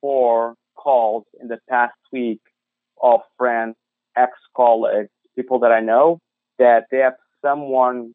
[0.00, 2.40] four calls in the past week
[3.02, 3.76] of friends,
[4.16, 6.18] ex-colleagues, people that I know
[6.58, 8.12] that they have someone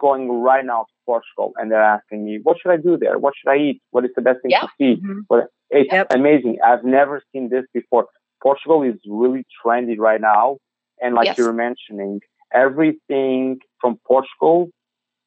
[0.00, 3.18] going right now to Portugal and they're asking me, what should I do there?
[3.18, 3.82] What should I eat?
[3.90, 5.00] What is the best thing to see?
[5.00, 5.38] Mm-hmm.
[5.70, 6.08] it's yep.
[6.10, 6.58] amazing.
[6.64, 8.06] I've never seen this before.
[8.42, 10.58] Portugal is really trendy right now.
[11.00, 11.38] And like yes.
[11.38, 12.20] you were mentioning,
[12.52, 14.70] everything from Portugal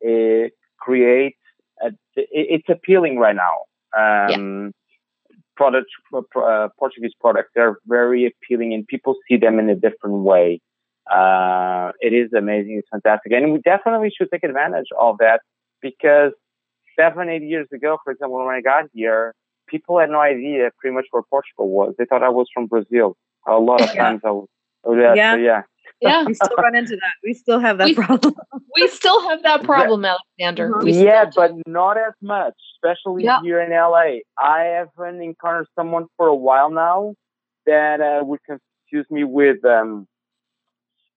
[0.01, 1.38] it creates,
[1.82, 3.56] a, it's appealing right now.
[3.97, 4.71] Um,
[5.55, 10.61] product, uh, Portuguese products, they're very appealing and people see them in a different way.
[11.11, 12.77] Uh, it is amazing.
[12.77, 13.31] It's fantastic.
[13.33, 15.41] And we definitely should take advantage of that
[15.81, 16.31] because
[16.97, 19.33] seven, eight years ago, for example, when I got here,
[19.67, 21.95] people had no idea pretty much where Portugal was.
[21.97, 23.15] They thought I was from Brazil.
[23.47, 24.03] A lot of yeah.
[24.03, 24.47] times I was,
[24.83, 25.33] oh, yeah, yeah.
[25.33, 25.61] So yeah
[26.01, 26.23] yeah.
[26.25, 27.13] We still run into that.
[27.23, 28.33] We still have that we, problem.
[28.75, 30.71] We still have that problem alexander.
[30.71, 30.87] Mm-hmm.
[30.87, 33.41] yeah but not as much especially yeah.
[33.41, 34.03] here in la
[34.39, 37.13] i haven't encountered someone for a while now
[37.65, 40.07] that uh, would confuse me with um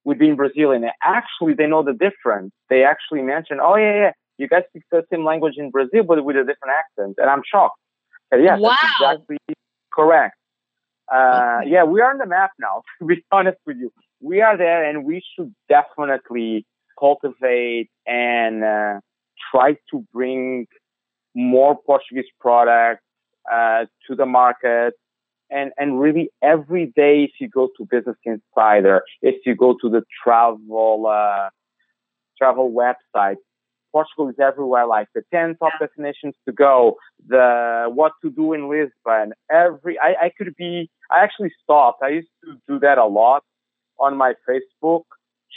[0.05, 0.85] with being brazilian.
[1.03, 2.53] Actually they know the difference.
[2.68, 6.25] They actually mention oh yeah yeah you guys speak the same language in brazil but
[6.25, 7.14] with a different accent.
[7.18, 7.79] And i'm shocked.
[8.31, 8.70] But yeah wow.
[8.70, 9.38] that's exactly
[9.92, 10.37] correct.
[11.12, 11.70] Uh, okay.
[11.70, 13.92] yeah, we are on the map now, to be honest with you
[14.25, 16.67] we are there and we should definitely
[16.99, 19.01] cultivate and uh,
[19.51, 20.67] try to bring
[21.35, 23.03] more Portuguese products
[23.53, 24.95] uh, to the market
[25.51, 29.91] and and really every day if you go to Business Insider, if you go to
[29.91, 31.51] the travel uh,
[32.39, 33.37] travel website,
[33.93, 34.87] Portugal is everywhere.
[34.87, 35.87] Like the ten top yeah.
[35.87, 36.97] destinations to go,
[37.29, 39.35] the what to do in Lisbon.
[39.51, 40.91] Every I, I could be.
[41.11, 42.03] I actually stopped.
[42.03, 43.43] I used to do that a lot
[43.99, 45.05] on my Facebook,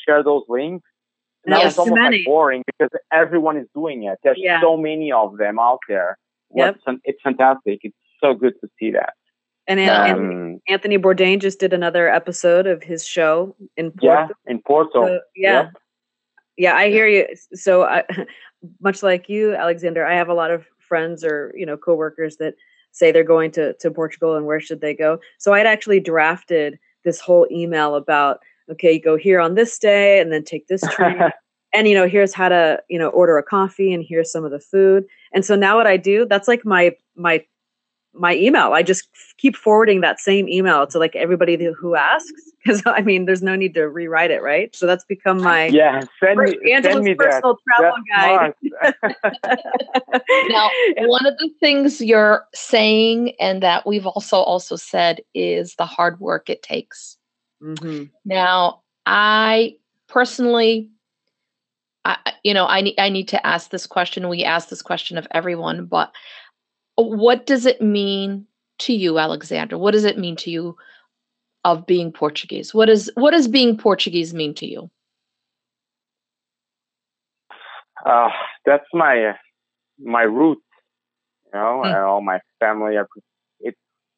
[0.06, 0.88] share those links.
[1.45, 4.17] Now yes, it's almost like boring because everyone is doing it.
[4.23, 4.60] There's yeah.
[4.60, 6.17] so many of them out there.
[6.54, 6.80] Yep.
[7.04, 7.80] It's fantastic.
[7.84, 9.13] It's so good to see that.
[9.67, 14.08] And um, Anthony Bourdain just did another episode of his show in Porto.
[14.08, 15.06] Yeah, in Porto.
[15.06, 15.63] So, yeah.
[15.63, 15.73] Yep.
[16.56, 17.28] Yeah, I hear you.
[17.54, 18.04] So, I,
[18.82, 22.56] much like you, Alexander, I have a lot of friends or you know coworkers that
[22.91, 25.19] say they're going to to Portugal and where should they go.
[25.38, 28.39] So, I'd actually drafted this whole email about
[28.69, 31.17] okay, you go here on this day and then take this train.
[31.73, 34.51] and you know, here's how to you know order a coffee and here's some of
[34.51, 35.05] the food.
[35.33, 37.43] And so now what I do, that's like my my
[38.19, 38.73] my email.
[38.73, 42.32] I just keep forwarding that same email to like everybody who asks
[42.63, 44.75] because I mean, there's no need to rewrite it, right?
[44.75, 46.01] So that's become my yeah.
[46.21, 47.75] Send me, Angela's send me personal that.
[47.77, 48.53] travel guide.
[50.49, 50.69] now,
[51.08, 56.19] one of the things you're saying, and that we've also also said, is the hard
[56.19, 57.17] work it takes.
[57.62, 58.06] Mm-hmm.
[58.25, 59.75] Now, I
[60.08, 60.89] personally.
[62.06, 64.30] I, you know, I need I need to ask this question.
[64.30, 66.13] We ask this question of everyone, but
[66.97, 68.45] what does it mean
[68.79, 69.77] to you, Alexander?
[69.77, 70.75] What does it mean to you
[71.63, 72.73] of being Portuguese?
[72.73, 74.89] What is what does being Portuguese mean to you?
[78.05, 78.29] Uh,
[78.65, 79.33] that's my
[79.99, 80.62] my roots,
[81.45, 81.88] you know, mm.
[81.88, 82.97] and all my family.
[82.97, 83.07] Are,
[83.60, 83.77] it's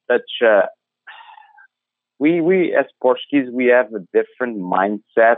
[0.09, 0.63] such a
[2.19, 5.37] we we as Portuguese we have a different mindset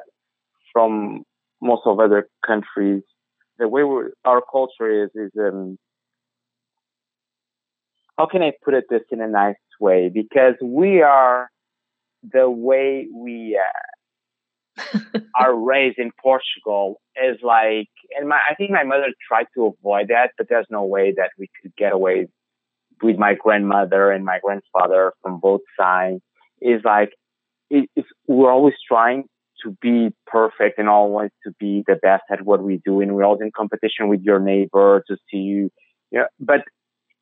[0.73, 1.23] from
[1.61, 3.03] most of other countries.
[3.57, 3.83] The way
[4.25, 5.77] our culture is is um,
[8.21, 10.09] how can I put it this in a nice way?
[10.13, 11.49] Because we are
[12.21, 13.59] the way we
[14.77, 19.65] uh, are raised in Portugal is like, and my, I think my mother tried to
[19.65, 22.27] avoid that, but there's no way that we could get away
[23.01, 26.21] with my grandmother and my grandfather from both sides.
[26.61, 27.13] Is like,
[27.71, 29.23] it, it's, we're always trying
[29.63, 33.01] to be perfect and always to be the best at what we do.
[33.01, 35.71] And we're always in competition with your neighbor to see you.
[36.11, 36.61] Yeah, you know, but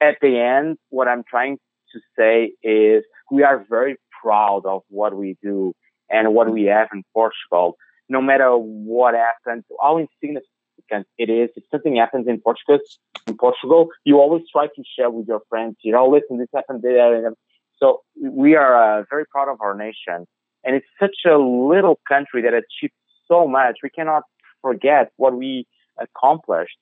[0.01, 1.57] at the end, what I'm trying
[1.93, 5.73] to say is we are very proud of what we do
[6.09, 7.75] and what we have in Portugal.
[8.07, 12.79] No matter what happens, how insignificant it is, if something happens in Portugal,
[13.27, 15.77] in Portugal, you always try to share with your friends.
[15.83, 17.31] You know, listen, this happened there.
[17.77, 20.27] So we are uh, very proud of our nation,
[20.63, 22.93] and it's such a little country that achieved
[23.27, 23.77] so much.
[23.83, 24.23] We cannot
[24.61, 25.65] forget what we
[25.97, 26.77] accomplished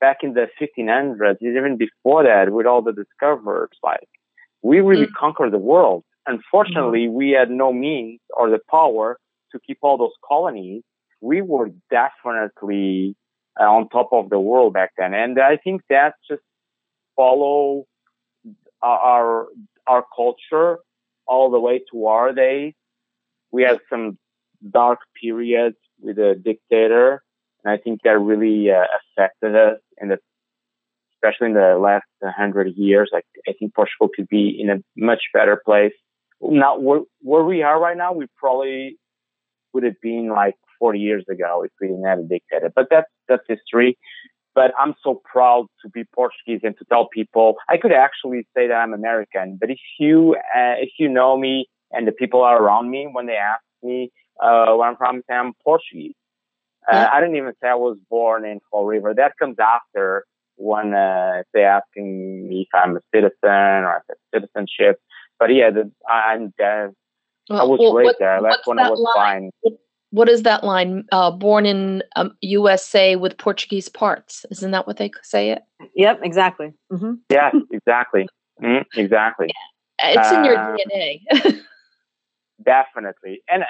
[0.00, 4.08] back in the 1500s, even before that, with all the discoveries, like
[4.62, 5.14] we really mm.
[5.18, 6.04] conquered the world.
[6.26, 7.12] Unfortunately, mm.
[7.12, 9.18] we had no means or the power
[9.52, 10.82] to keep all those colonies.
[11.20, 13.16] We were definitely
[13.58, 16.42] uh, on top of the world back then, and I think that just
[17.16, 17.84] follow
[18.82, 19.46] our
[19.86, 20.78] our culture
[21.26, 22.74] all the way to our days.
[23.50, 24.18] We had some
[24.68, 27.22] dark periods with a dictator,
[27.62, 30.18] and I think that really uh, affected us in the,
[31.14, 33.10] especially in the last hundred years.
[33.12, 35.92] Like I think Portugal could be in a much better place.
[36.42, 38.96] Now, where, where we are right now, we probably
[39.72, 42.72] would have been like 40 years ago if we didn't have a dictator.
[42.74, 43.98] But that's that's history.
[44.54, 48.66] But I'm so proud to be Portuguese and to tell people I could actually say
[48.66, 49.58] that I'm American.
[49.60, 53.26] But if you uh, if you know me and the people are around me when
[53.26, 54.10] they ask me
[54.42, 56.14] uh, where I'm from, I'm Portuguese.
[56.90, 59.14] Uh, I didn't even say I was born in Fall River.
[59.14, 60.24] That comes after
[60.56, 65.00] when uh, they asking me if I'm a citizen or if it's citizenship.
[65.38, 66.92] But yeah, the, I'm there.
[67.48, 68.40] Well, I was well, raised what, there.
[68.42, 69.50] That's when that I was line?
[69.62, 69.76] fine.
[70.10, 71.04] What is that line?
[71.12, 74.44] Uh, born in um, USA with Portuguese parts.
[74.50, 75.62] Isn't that what they say it?
[75.94, 76.72] Yep, exactly.
[76.92, 77.14] Mm-hmm.
[77.30, 78.28] Yeah, exactly.
[78.62, 79.46] Mm-hmm, exactly.
[79.48, 79.54] Yeah.
[80.02, 81.20] It's in your uh, DNA.
[82.64, 83.42] definitely.
[83.50, 83.64] And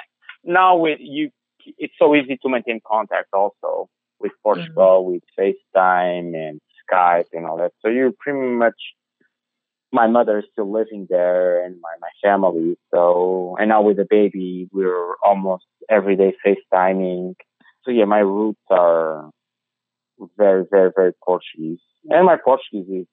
[0.45, 1.29] now with you
[1.77, 5.13] it's so easy to maintain contact also with Portugal, mm-hmm.
[5.13, 6.59] with FaceTime and
[6.91, 7.71] Skype and all that.
[7.81, 8.75] So you're pretty much,
[9.91, 12.77] my mother is still living there and my, my family.
[12.93, 17.35] So, and now with the baby, we're almost every day FaceTiming.
[17.83, 19.29] So yeah, my roots are
[20.37, 21.79] very, very, very Portuguese.
[22.09, 23.07] And my Portuguese is,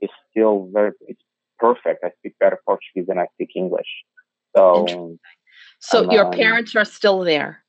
[0.00, 1.20] is still very, it's
[1.58, 2.04] perfect.
[2.04, 3.88] I speak better Portuguese than I speak English.
[4.56, 5.18] So,
[5.80, 7.62] so your um, parents are still there?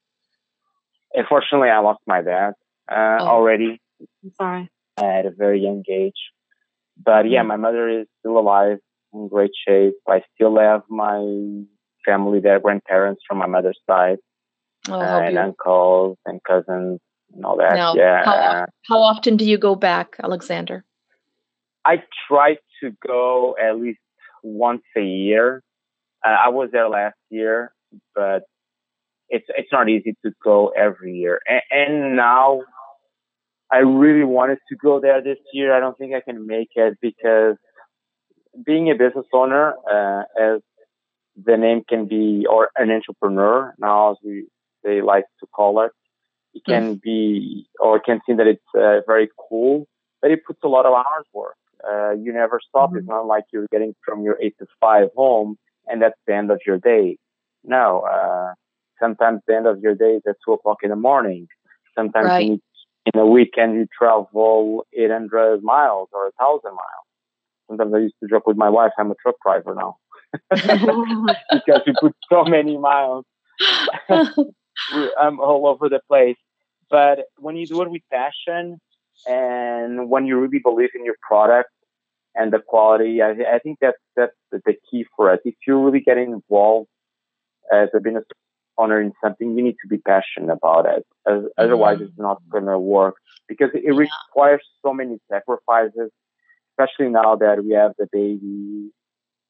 [1.14, 2.54] Unfortunately, I lost my dad
[2.92, 3.28] uh, oh.
[3.28, 3.82] already.
[4.24, 4.70] I'm sorry.
[4.98, 6.14] At a very young age.
[7.04, 7.48] But yeah, mm.
[7.48, 8.80] my mother is still alive.
[9.14, 9.96] in great shape.
[10.08, 11.64] I still have my
[12.06, 14.18] family there, grandparents from my mother's side,
[14.90, 17.00] oh, uh, and uncles and cousins
[17.34, 17.76] and all that.
[17.76, 18.24] Now, yeah.
[18.26, 20.84] How, how often do you go back, Alexander?
[21.86, 24.00] I try to go at least
[24.44, 25.64] once a year.
[26.26, 27.74] Uh, I was there last year,
[28.14, 28.44] but
[29.30, 31.40] it's it's not easy to go every year.
[31.48, 32.62] And, and now
[33.72, 35.74] I really wanted to go there this year.
[35.74, 37.58] I don't think I can make it because
[38.66, 40.62] being a business owner, uh, as
[41.42, 44.48] the name can be, or an entrepreneur now, as we
[44.84, 45.92] they like to call it,
[46.54, 47.02] it can mm.
[47.02, 49.88] be, or it can seem that it's uh, very cool,
[50.22, 51.56] but it puts a lot of hours work.
[51.88, 52.90] Uh, you never stop.
[52.90, 53.00] Mm-hmm.
[53.00, 55.58] It's not like you're getting from your eight to five home
[55.90, 57.18] and that's the end of your day.
[57.64, 58.54] No, uh,
[59.02, 61.48] sometimes the end of your day is at two o'clock in the morning.
[61.96, 62.48] Sometimes right.
[62.48, 62.62] in,
[63.14, 67.06] in a weekend you travel 800 miles or a thousand miles.
[67.68, 69.98] Sometimes I used to joke with my wife, I'm a truck driver now
[70.52, 73.26] because we put so many miles.
[74.10, 76.38] I'm all over the place.
[76.90, 78.80] But when you do it with passion
[79.28, 81.70] and when you really believe in your product
[82.36, 85.40] and the quality, I, I think that's that's the key for us.
[85.46, 86.90] If you're really getting involved
[87.72, 88.24] as a business
[88.80, 91.06] owner in something, you need to be passionate about it.
[91.28, 92.06] As, otherwise, mm-hmm.
[92.06, 93.16] it's not going to work
[93.48, 96.10] because it requires so many sacrifices,
[96.72, 98.92] especially now that we have the baby.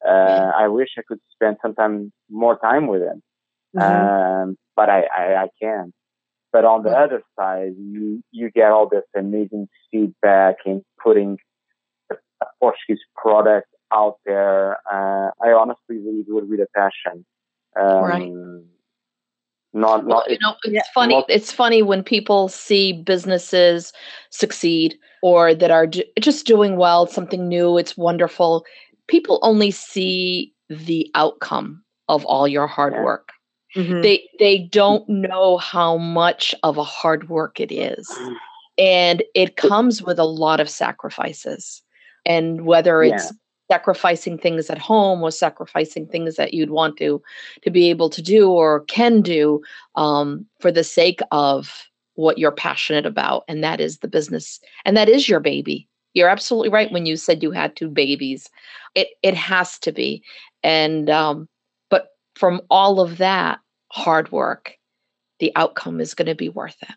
[0.06, 0.52] Uh.
[0.64, 3.22] I wish I could spend some time more time with him,
[3.76, 3.82] mm-hmm.
[3.82, 5.94] um, but I, I, I can't.
[6.52, 11.38] But on the other side, you you get all this amazing feedback in putting
[12.12, 14.78] a Portuguese product out there.
[14.92, 17.26] Uh, I honestly really do it with a passion.
[17.80, 18.32] Um, right.
[19.80, 21.16] Not, well, you know, it's yeah, funny.
[21.16, 23.94] Not, it's funny when people see businesses
[24.30, 25.88] succeed or that are
[26.20, 27.78] just doing well, something new.
[27.78, 28.66] It's wonderful.
[29.08, 33.04] People only see the outcome of all your hard yeah.
[33.04, 33.32] work.
[33.76, 34.02] Mm-hmm.
[34.02, 38.10] They they don't know how much of a hard work it is.
[38.78, 41.82] And it comes with a lot of sacrifices.
[42.26, 43.32] And whether it's yeah.
[43.72, 47.22] Sacrificing things at home or sacrificing things that you'd want to
[47.62, 49.62] to be able to do or can do
[49.96, 54.98] um, for the sake of what you're passionate about, and that is the business, and
[54.98, 55.88] that is your baby.
[56.14, 58.50] You're absolutely right when you said you had two babies.
[58.96, 60.24] It it has to be,
[60.64, 61.48] and um,
[61.90, 63.60] but from all of that
[63.92, 64.74] hard work,
[65.40, 66.96] the outcome is going to be worth it.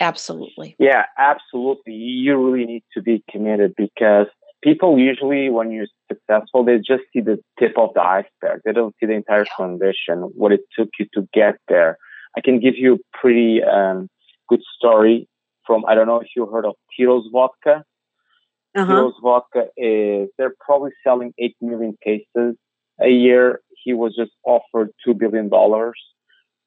[0.00, 0.76] Absolutely.
[0.78, 1.92] Yeah, absolutely.
[1.92, 4.26] You really need to be committed because
[4.62, 8.60] people usually, when you're successful, they just see the tip of the iceberg.
[8.64, 11.98] They don't see the entire foundation, what it took you to get there.
[12.36, 14.08] I can give you a pretty um,
[14.48, 15.28] good story
[15.66, 17.84] from, I don't know if you heard of Tito's Vodka.
[18.76, 18.86] Uh-huh.
[18.86, 22.56] Tito's Vodka is, they're probably selling 8 million cases
[23.00, 25.98] a year he was just offered two billion dollars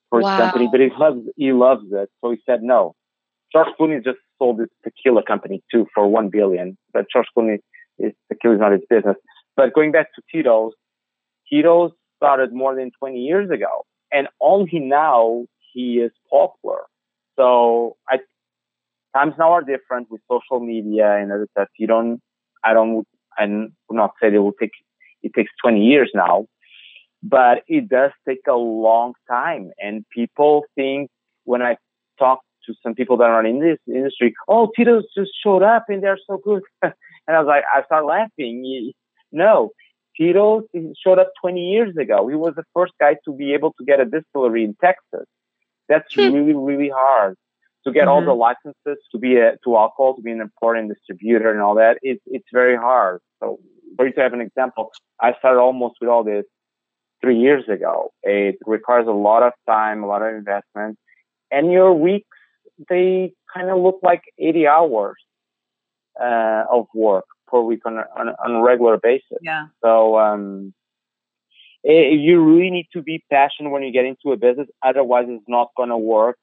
[0.10, 2.96] for his company, but he loves he loves it, so he said no.
[3.54, 7.60] George Clooney just sold his tequila company too for one billion, but George Clooney
[7.98, 9.18] is tequila is not his business.
[9.56, 10.74] But going back to Tito's,
[11.50, 16.82] Tito's started more than 20 years ago, and only now he is popular.
[17.38, 18.20] So I,
[19.16, 21.70] times now are different with social media and other stuff.
[21.78, 22.22] You don't,
[22.64, 23.06] I don't,
[23.38, 24.72] I will not say it will take,
[25.24, 26.46] it takes 20 years now,
[27.24, 29.72] but it does take a long time.
[29.80, 31.10] And people think
[31.46, 31.78] when I
[32.20, 36.04] talk to some people that are in this industry, oh, Tito's just showed up and
[36.04, 36.64] they're so good.
[37.32, 38.92] and I was like, I start laughing.
[39.32, 39.72] No,
[40.18, 40.64] Tito's
[41.02, 42.28] showed up 20 years ago.
[42.28, 45.26] He was the first guy to be able to get a distillery in Texas.
[45.88, 46.34] That's hmm.
[46.34, 47.38] really, really hard
[47.86, 48.10] to get mm-hmm.
[48.10, 51.62] all the licenses to be a, to alcohol, to be an importer and distributor and
[51.62, 52.00] all that.
[52.02, 53.22] It's, it's very hard.
[53.42, 53.60] So
[53.96, 54.92] for you to have an example,
[55.22, 56.44] I started almost with all this
[57.22, 58.12] three years ago.
[58.24, 60.98] It requires a lot of time, a lot of investment,
[61.50, 62.28] and your weeks
[62.90, 65.18] they kind of look like 80 hours
[66.22, 69.40] uh, of work per week on a, on, a, on a regular basis.
[69.42, 69.68] Yeah.
[69.84, 70.74] So um,
[71.84, 74.68] it, you really need to be passionate when you get into a business.
[74.84, 76.38] Otherwise, it's not going to work.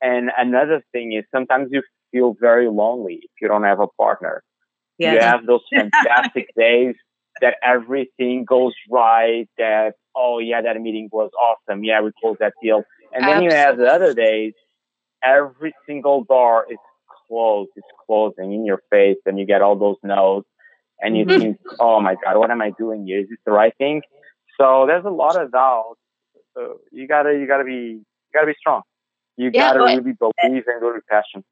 [0.00, 4.42] And another thing is sometimes you feel very lonely if you don't have a partner.
[4.98, 5.14] Yeah.
[5.14, 6.94] You have those fantastic days
[7.40, 11.82] that everything goes right, that, oh yeah, that meeting was awesome.
[11.82, 12.84] Yeah, we closed that deal.
[13.14, 13.44] And then Absolutely.
[13.44, 14.52] you have the other days,
[15.24, 16.78] every single door is
[17.32, 20.44] closed, it's closing in your face and you get all those no's
[21.00, 21.40] and you mm-hmm.
[21.40, 23.20] think, oh my God, what am I doing here?
[23.20, 24.02] Is this the right thing?
[24.60, 25.96] So there's a lot of doubt.
[26.54, 28.04] So you gotta, you gotta be, you
[28.34, 28.82] gotta be strong.
[29.36, 31.42] You yeah, gotta but, really believe and go to passion.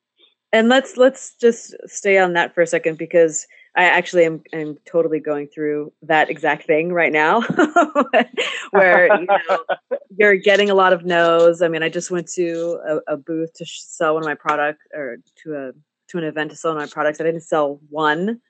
[0.52, 3.46] And let's, let's just stay on that for a second because
[3.76, 7.40] I actually am am totally going through that exact thing right now,
[8.70, 9.58] where you know
[10.16, 11.62] you're getting a lot of no's.
[11.62, 14.84] I mean, I just went to a, a booth to sell one of my products,
[14.92, 15.72] or to a
[16.08, 17.20] to an event to sell my products.
[17.20, 18.40] I didn't sell one,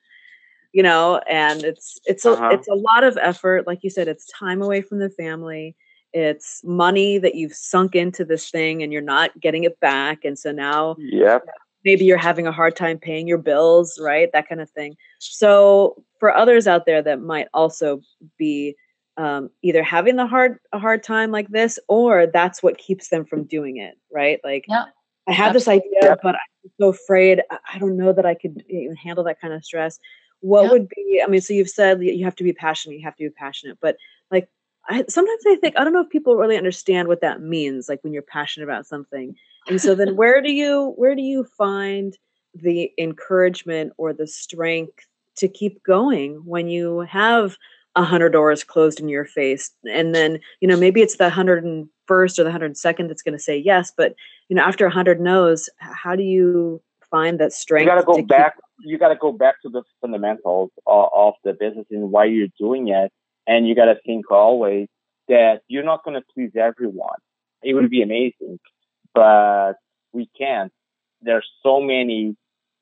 [0.73, 2.51] you know, and it's it's a uh-huh.
[2.53, 3.67] it's a lot of effort.
[3.67, 5.77] Like you said, it's time away from the family.
[6.15, 10.25] It's money that you've sunk into this thing, and you're not getting it back.
[10.25, 11.45] And so now, yep
[11.85, 14.31] maybe you're having a hard time paying your bills, right?
[14.33, 14.97] That kind of thing.
[15.19, 18.01] So for others out there that might also
[18.39, 18.77] be
[19.17, 23.25] um, either having the hard a hard time like this, or that's what keeps them
[23.25, 24.41] from doing it, right?
[24.45, 24.85] Like, yeah.
[25.29, 27.43] I had this idea, but I'm so afraid.
[27.51, 29.99] I don't know that I could even handle that kind of stress.
[30.41, 30.71] What yeah.
[30.71, 31.23] would be?
[31.23, 32.97] I mean, so you've said you have to be passionate.
[32.97, 33.97] You have to be passionate, but
[34.31, 34.49] like,
[34.89, 37.89] I sometimes I think I don't know if people really understand what that means.
[37.89, 39.37] Like when you're passionate about something,
[39.71, 42.17] and so then where do you where do you find
[42.55, 45.07] the encouragement or the strength
[45.37, 47.57] to keep going when you have
[47.97, 49.71] a hundred doors closed in your face?
[49.91, 53.23] And then you know maybe it's the hundred and first or the hundred second that's
[53.23, 54.17] going to say yes but
[54.49, 58.05] you know after a hundred no's how do you find that strength you got to
[58.05, 61.87] go back keep- you got to go back to the fundamentals of, of the business
[61.91, 63.13] and why you're doing it.
[63.47, 64.89] And you got to think always
[65.29, 67.19] that you're not going to please everyone.
[67.63, 67.91] It would mm-hmm.
[67.91, 68.59] be amazing
[69.15, 69.75] but
[70.13, 70.73] we can't.
[71.23, 72.37] There's so many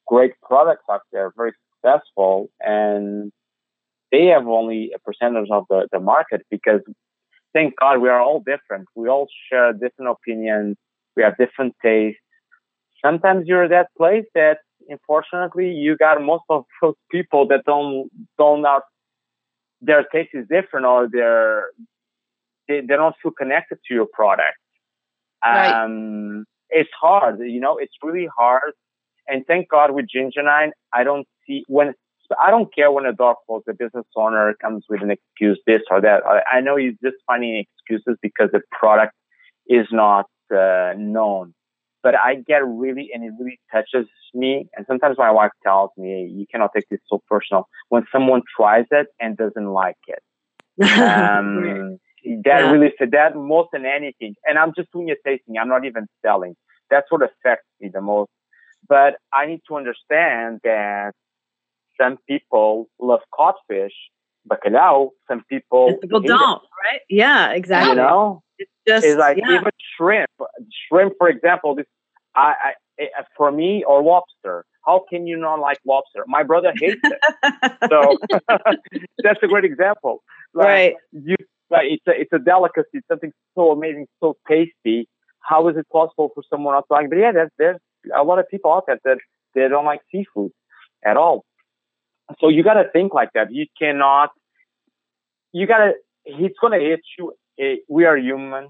[0.07, 1.53] great products out there, very
[1.83, 3.33] successful, and
[4.11, 6.81] they have only a percentage of the, the market because
[7.53, 8.89] thank God we are all different.
[8.95, 10.77] We all share different opinions.
[11.17, 12.21] We have different tastes.
[13.05, 14.59] Sometimes you're that place that
[14.89, 18.09] unfortunately you got most of those people that don't
[18.39, 18.83] don't not
[19.81, 21.67] their taste is different or they're
[22.67, 24.57] they, they don't feel connected to your product.
[25.45, 25.85] Right.
[25.85, 28.73] Um, it's hard, you know, it's really hard.
[29.27, 31.95] And thank God with Ginja Nine, I don't see when
[32.39, 35.83] I don't care when a door closes, the business owner comes with an excuse, this
[35.91, 36.23] or that.
[36.27, 39.15] I, I know he's just finding excuses because the product
[39.67, 41.55] is not uh, known.
[42.03, 44.69] But I get really, and it really touches me.
[44.77, 48.87] And sometimes my wife tells me, you cannot take this so personal when someone tries
[48.91, 50.23] it and doesn't like it.
[50.81, 52.71] Um, that yeah.
[52.71, 54.35] really said that more than anything.
[54.45, 55.59] And I'm just doing a tasting.
[55.59, 56.57] I'm not even selling.
[56.91, 58.31] That's what affects me the most.
[58.89, 61.13] But I need to understand that
[62.01, 63.93] some people love codfish,
[64.49, 65.11] bacalhau.
[65.29, 66.93] Some people people don't, it.
[66.93, 67.01] right?
[67.09, 67.91] Yeah, exactly.
[67.91, 69.57] You know, it's just it's like yeah.
[69.57, 70.31] even shrimp.
[70.89, 71.87] Shrimp, for example, this
[72.35, 72.55] I,
[72.99, 73.07] I eh,
[73.37, 74.65] for me or lobster.
[74.87, 76.25] How can you not like lobster?
[76.27, 77.73] My brother hates it.
[77.91, 78.17] so
[79.23, 80.23] that's a great example.
[80.55, 80.95] Like, right.
[81.13, 81.37] You
[81.71, 82.89] but it's a, it's a delicacy.
[82.95, 85.09] It's something so amazing, so tasty.
[85.41, 87.09] How is it possible for someone else to like?
[87.09, 87.79] But yeah, there's, there's
[88.17, 89.19] a lot of people out there that
[89.55, 90.53] they don't like seafood
[91.05, 91.45] at all.
[92.41, 93.49] So you got to think like that.
[93.51, 94.31] You cannot,
[95.53, 95.93] you got to,
[96.25, 97.33] it's to hit you.
[97.57, 98.69] It, we are human.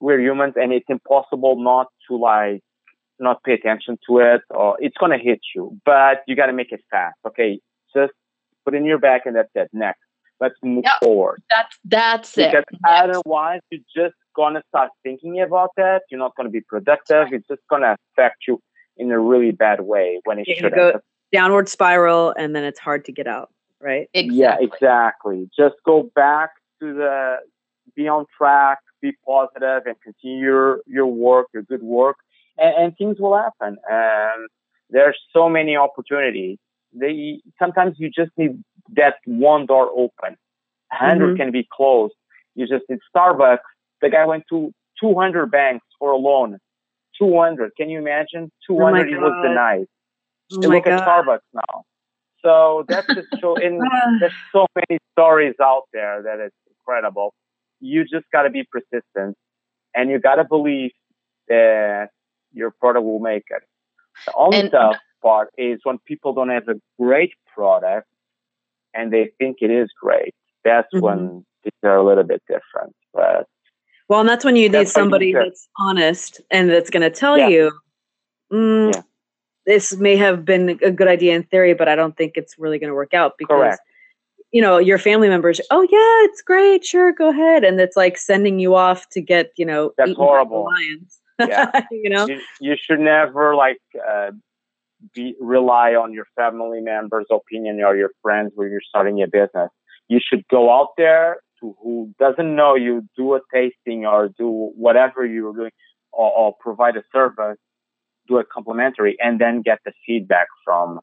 [0.00, 2.62] We're humans and it's impossible not to like,
[3.18, 6.54] not pay attention to it or it's going to hit you, but you got to
[6.54, 7.16] make it fast.
[7.26, 7.60] Okay.
[7.94, 8.12] Just
[8.64, 9.68] put in your back and that's it.
[9.72, 10.00] Next.
[10.40, 11.00] Let's move yep.
[11.02, 11.42] forward.
[11.50, 12.78] That's that's because it.
[12.86, 16.02] otherwise, you're just gonna start thinking about that.
[16.10, 17.28] You're not gonna be productive.
[17.32, 18.60] It's just gonna affect you
[18.96, 21.00] in a really bad way when it should go
[21.32, 23.50] downward spiral, and then it's hard to get out.
[23.80, 24.08] Right?
[24.12, 24.38] Exactly.
[24.38, 25.50] Yeah, exactly.
[25.56, 27.36] Just go back to the
[27.94, 32.16] be on track, be positive, and continue your your work, your good work,
[32.58, 33.76] and, and things will happen.
[33.88, 34.48] And
[34.90, 36.58] there's so many opportunities.
[36.92, 38.62] They sometimes you just need
[38.96, 40.36] that one door open.
[40.90, 41.36] 100 mm-hmm.
[41.36, 42.14] can be closed.
[42.54, 43.58] You just need Starbucks.
[44.00, 46.58] The guy went to 200 banks for a loan.
[47.18, 47.72] 200.
[47.76, 48.50] Can you imagine?
[48.66, 49.86] 200 oh he was denied.
[50.52, 50.94] Oh look God.
[50.94, 51.84] at Starbucks now.
[52.42, 53.80] So that's just so, and
[54.20, 57.34] there's so many stories out there that it's incredible.
[57.80, 59.36] You just got to be persistent
[59.94, 60.92] and you got to believe
[61.48, 62.08] that
[62.52, 63.62] your product will make it.
[64.26, 68.06] The only and, tough part is when people don't have a great product
[68.94, 70.34] and they think it is great.
[70.64, 71.04] That's mm-hmm.
[71.04, 72.94] when things are a little bit different.
[73.12, 73.46] But
[74.08, 77.48] well, and that's when you need somebody that's honest and that's going to tell yeah.
[77.48, 77.72] you,
[78.52, 79.02] mm, yeah.
[79.66, 82.78] this may have been a good idea in theory, but I don't think it's really
[82.78, 83.56] going to work out because.
[83.56, 83.80] Correct.
[84.52, 87.62] You know, your family members, oh yeah, it's great, sure, go ahead.
[87.62, 90.64] And it's like sending you off to get, you know, that's horrible.
[90.64, 91.20] Lions.
[91.38, 91.70] Yeah.
[91.92, 94.32] you know, you, you, should never like uh,
[95.14, 99.70] be, rely on your family members' opinion or your friends when you're starting a business.
[100.08, 104.72] You should go out there to who doesn't know you, do a tasting or do
[104.76, 105.70] whatever you're doing,
[106.12, 107.58] or, or provide a service,
[108.28, 111.00] do a complimentary, and then get the feedback from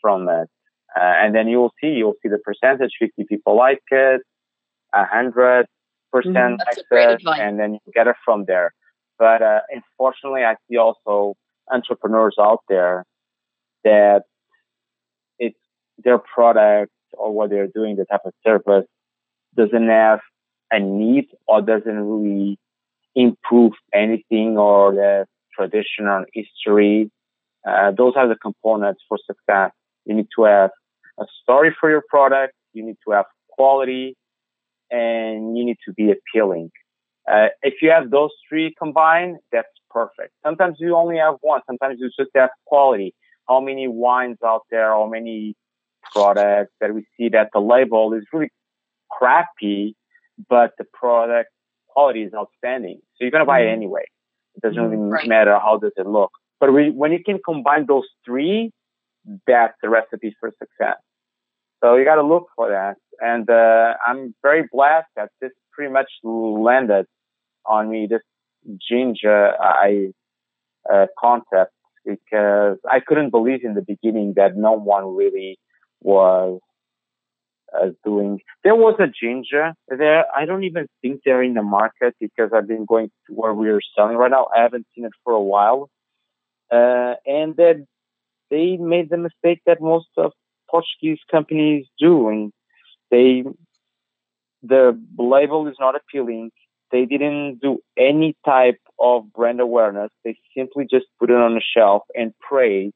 [0.00, 0.48] from it.
[0.96, 2.92] Uh, and then you will see, you'll see the percentage.
[2.98, 4.22] 50 people like it,
[4.92, 5.66] 100
[6.12, 6.96] percent mm-hmm.
[6.96, 8.72] like it, and then you get it from there.
[9.18, 11.34] But uh, unfortunately, I see also
[11.70, 13.04] entrepreneurs out there
[13.84, 14.22] that
[15.38, 15.58] it's
[15.98, 18.86] their product or what they're doing, the type of service,
[19.56, 20.20] doesn't have
[20.70, 22.58] a need or doesn't really
[23.14, 27.10] improve anything or the traditional history.
[27.68, 29.72] Uh, those are the components for success.
[30.04, 30.70] You need to have
[31.18, 32.54] a story for your product.
[32.72, 34.16] You need to have quality
[34.90, 36.70] and you need to be appealing.
[37.30, 40.32] Uh, if you have those three combined, that's perfect.
[40.44, 41.60] Sometimes you only have one.
[41.66, 43.14] Sometimes you just have quality.
[43.48, 44.90] How many wines out there?
[44.90, 45.54] How many
[46.12, 48.50] products that we see that the label is really
[49.10, 49.96] crappy,
[50.48, 51.50] but the product
[51.88, 53.00] quality is outstanding.
[53.14, 53.82] So you're gonna buy it mm-hmm.
[53.82, 54.04] anyway.
[54.56, 55.28] It doesn't really right.
[55.28, 56.30] matter how does it look.
[56.60, 58.72] But we, when you can combine those three,
[59.46, 60.96] that's the recipe for success.
[61.82, 62.96] So you got to look for that.
[63.20, 67.06] And uh, I'm very blessed that this pretty much landed
[67.66, 68.22] on me, this
[68.90, 70.08] ginja I
[70.92, 71.72] uh, concept,
[72.08, 75.58] because I couldn't believe in the beginning that no one really
[76.00, 76.60] was
[77.74, 78.40] uh, doing.
[78.64, 80.24] There was a ginja there.
[80.34, 83.80] I don't even think they're in the market because I've been going to where we're
[83.96, 84.48] selling right now.
[84.56, 85.90] I haven't seen it for a while.
[86.70, 87.86] Uh, and then
[88.50, 90.32] they made the mistake that most of
[90.70, 92.52] Portuguese companies do, and
[93.10, 93.44] they
[94.62, 96.50] the label is not appealing.
[96.90, 100.10] They didn't do any type of brand awareness.
[100.24, 102.92] They simply just put it on the shelf and pray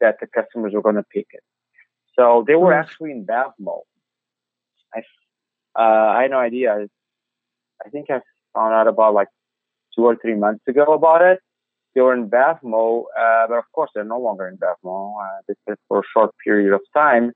[0.00, 1.42] that the customers were going to pick it.
[2.18, 2.80] So they were hmm.
[2.80, 3.80] actually in BevMo.
[4.94, 5.02] I,
[5.74, 6.86] uh, I had no idea.
[7.84, 8.20] I think I
[8.54, 9.28] found out about like
[9.94, 11.40] two or three months ago about it.
[11.94, 15.14] They were in BevMo, uh, but of course they're no longer in BevMo.
[15.22, 17.32] Uh, they said for a short period of time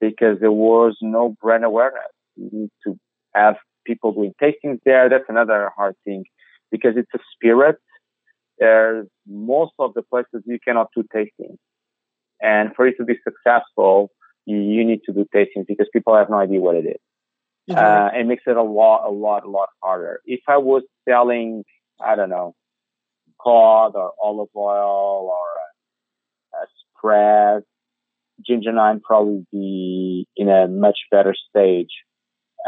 [0.00, 2.02] because there was no brand awareness.
[2.36, 2.98] You need to
[3.34, 3.56] have
[3.88, 5.08] people doing tastings there.
[5.08, 6.24] That's another hard thing
[6.70, 7.78] because it's a spirit.
[8.58, 11.56] There's most of the places you cannot do tastings.
[12.40, 14.10] And for it to be successful,
[14.44, 17.02] you, you need to do tastings because people have no idea what it is.
[17.70, 17.78] Mm-hmm.
[17.78, 20.20] Uh, it makes it a lot, a lot, a lot harder.
[20.24, 21.64] If I was selling,
[22.00, 22.54] I don't know,
[23.40, 25.48] cod or olive oil or
[26.54, 26.66] a, a
[26.98, 27.62] spread,
[28.48, 31.90] ginja nine probably be in a much better stage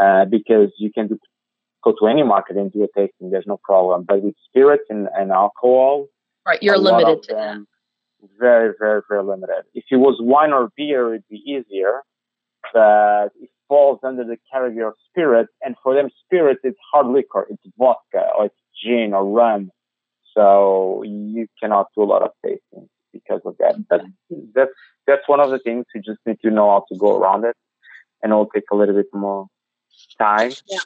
[0.00, 1.18] uh, because you can do,
[1.84, 3.30] go to any market and do a tasting.
[3.30, 4.04] There's no problem.
[4.08, 6.06] But with spirits and, and alcohol,
[6.46, 7.66] right, you're limited to them,
[8.38, 9.64] Very, very, very limited.
[9.74, 12.02] If it was wine or beer, it'd be easier.
[12.72, 17.46] But it falls under the category of spirits, and for them, spirits it's hard liquor,
[17.48, 19.70] it's vodka or it's gin or rum.
[20.34, 23.76] So you cannot do a lot of tasting because of that.
[23.88, 24.02] But
[24.54, 24.70] that's
[25.06, 27.56] that's one of the things you just need to know how to go around it,
[28.22, 29.46] and it'll take a little bit more
[30.18, 30.52] time.
[30.68, 30.78] Yeah.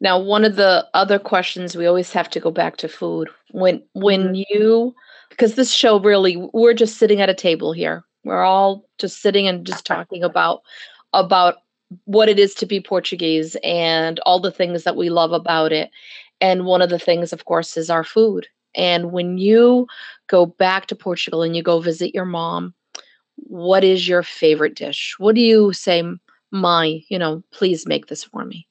[0.00, 3.28] Now, one of the other questions we always have to go back to food.
[3.50, 4.42] When when mm-hmm.
[4.48, 4.94] you
[5.30, 8.04] because this show really we're just sitting at a table here.
[8.24, 10.62] We're all just sitting and just talking about
[11.12, 11.56] about
[12.04, 15.90] what it is to be Portuguese and all the things that we love about it.
[16.40, 18.46] And one of the things, of course, is our food.
[18.74, 19.86] And when you
[20.28, 22.74] go back to Portugal and you go visit your mom,
[23.36, 25.14] what is your favorite dish?
[25.18, 26.02] What do you say,
[26.50, 28.66] my, you know, please make this for me?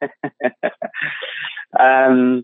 [1.78, 2.42] um,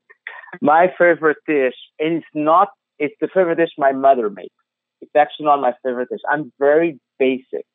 [0.61, 4.55] my favorite dish, and it's not, it's the favorite dish my mother makes.
[5.01, 6.21] It's actually not my favorite dish.
[6.31, 7.67] I'm very basic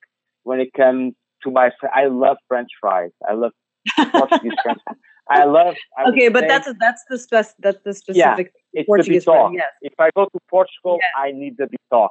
[0.43, 1.13] when it comes
[1.43, 3.11] to my, I love French fries.
[3.27, 3.51] I love
[4.11, 4.97] Portuguese French fries.
[5.29, 5.75] I love.
[5.97, 7.47] I okay, but say, that's that's the spec.
[7.59, 9.53] That's the specific yeah, it's Portuguese the bitoque.
[9.53, 9.71] Yes.
[9.81, 11.11] If I go to Portugal, yes.
[11.17, 12.09] I need the bitoque.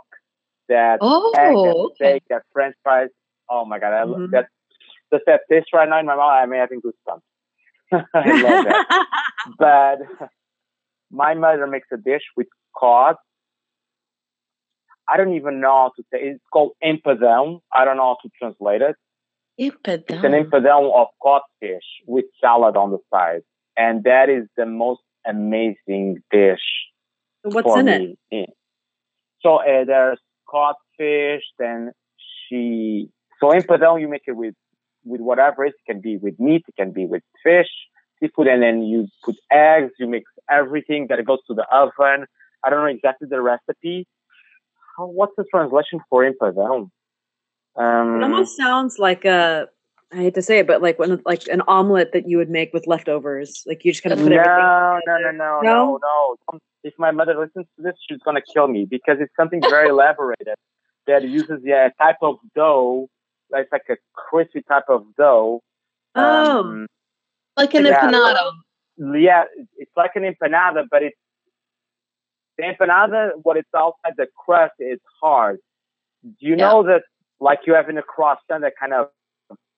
[0.68, 1.94] That oh, egg, that okay.
[1.94, 3.08] steak, that French fries.
[3.48, 4.22] Oh my god, I mm-hmm.
[4.22, 4.46] love that.
[5.12, 7.20] Just that taste right now in my mouth, I may having goosebumps.
[7.92, 9.06] I love that.
[9.58, 10.28] but
[11.10, 13.16] my mother makes a dish with cod.
[15.08, 16.32] I don't even know how to say it.
[16.36, 17.60] It's called empadão.
[17.72, 18.96] I don't know how to translate it.
[19.60, 20.04] Empadão.
[20.08, 23.42] It's an empadão of codfish with salad on the side,
[23.76, 26.60] and that is the most amazing dish.
[27.42, 28.16] What's in me.
[28.30, 28.50] it?
[29.40, 31.42] So uh, there's codfish.
[31.58, 31.92] Then
[32.48, 33.10] she
[33.42, 34.54] so empadão you make it with
[35.04, 37.66] with whatever it can be with meat, it can be with fish,
[38.20, 39.90] seafood, and then you put eggs.
[39.98, 42.26] You mix everything that goes to the oven.
[42.62, 44.06] I don't know exactly the recipe.
[44.96, 46.88] How, what's the translation for empadão?
[47.74, 49.68] Um, it almost sounds like a.
[50.12, 52.72] I hate to say it, but like when like an omelet that you would make
[52.72, 53.64] with leftovers.
[53.66, 54.56] Like you just kind of put no, everything.
[54.56, 56.58] No, no, no, no, no, no, no.
[56.84, 60.54] If my mother listens to this, she's gonna kill me because it's something very elaborated
[61.06, 63.08] that uses yeah, a type of dough
[63.52, 65.62] it's like a crispy type of dough.
[66.14, 66.86] Oh, um,
[67.56, 68.50] like an yeah, empanada.
[69.20, 69.44] Yeah,
[69.76, 71.16] it's like an empanada, but it's
[72.58, 73.30] the empanada.
[73.42, 75.58] What it's outside the crust is hard.
[76.22, 76.68] Do you yeah.
[76.68, 77.02] know that,
[77.40, 79.08] like you have in a croissant, that kind of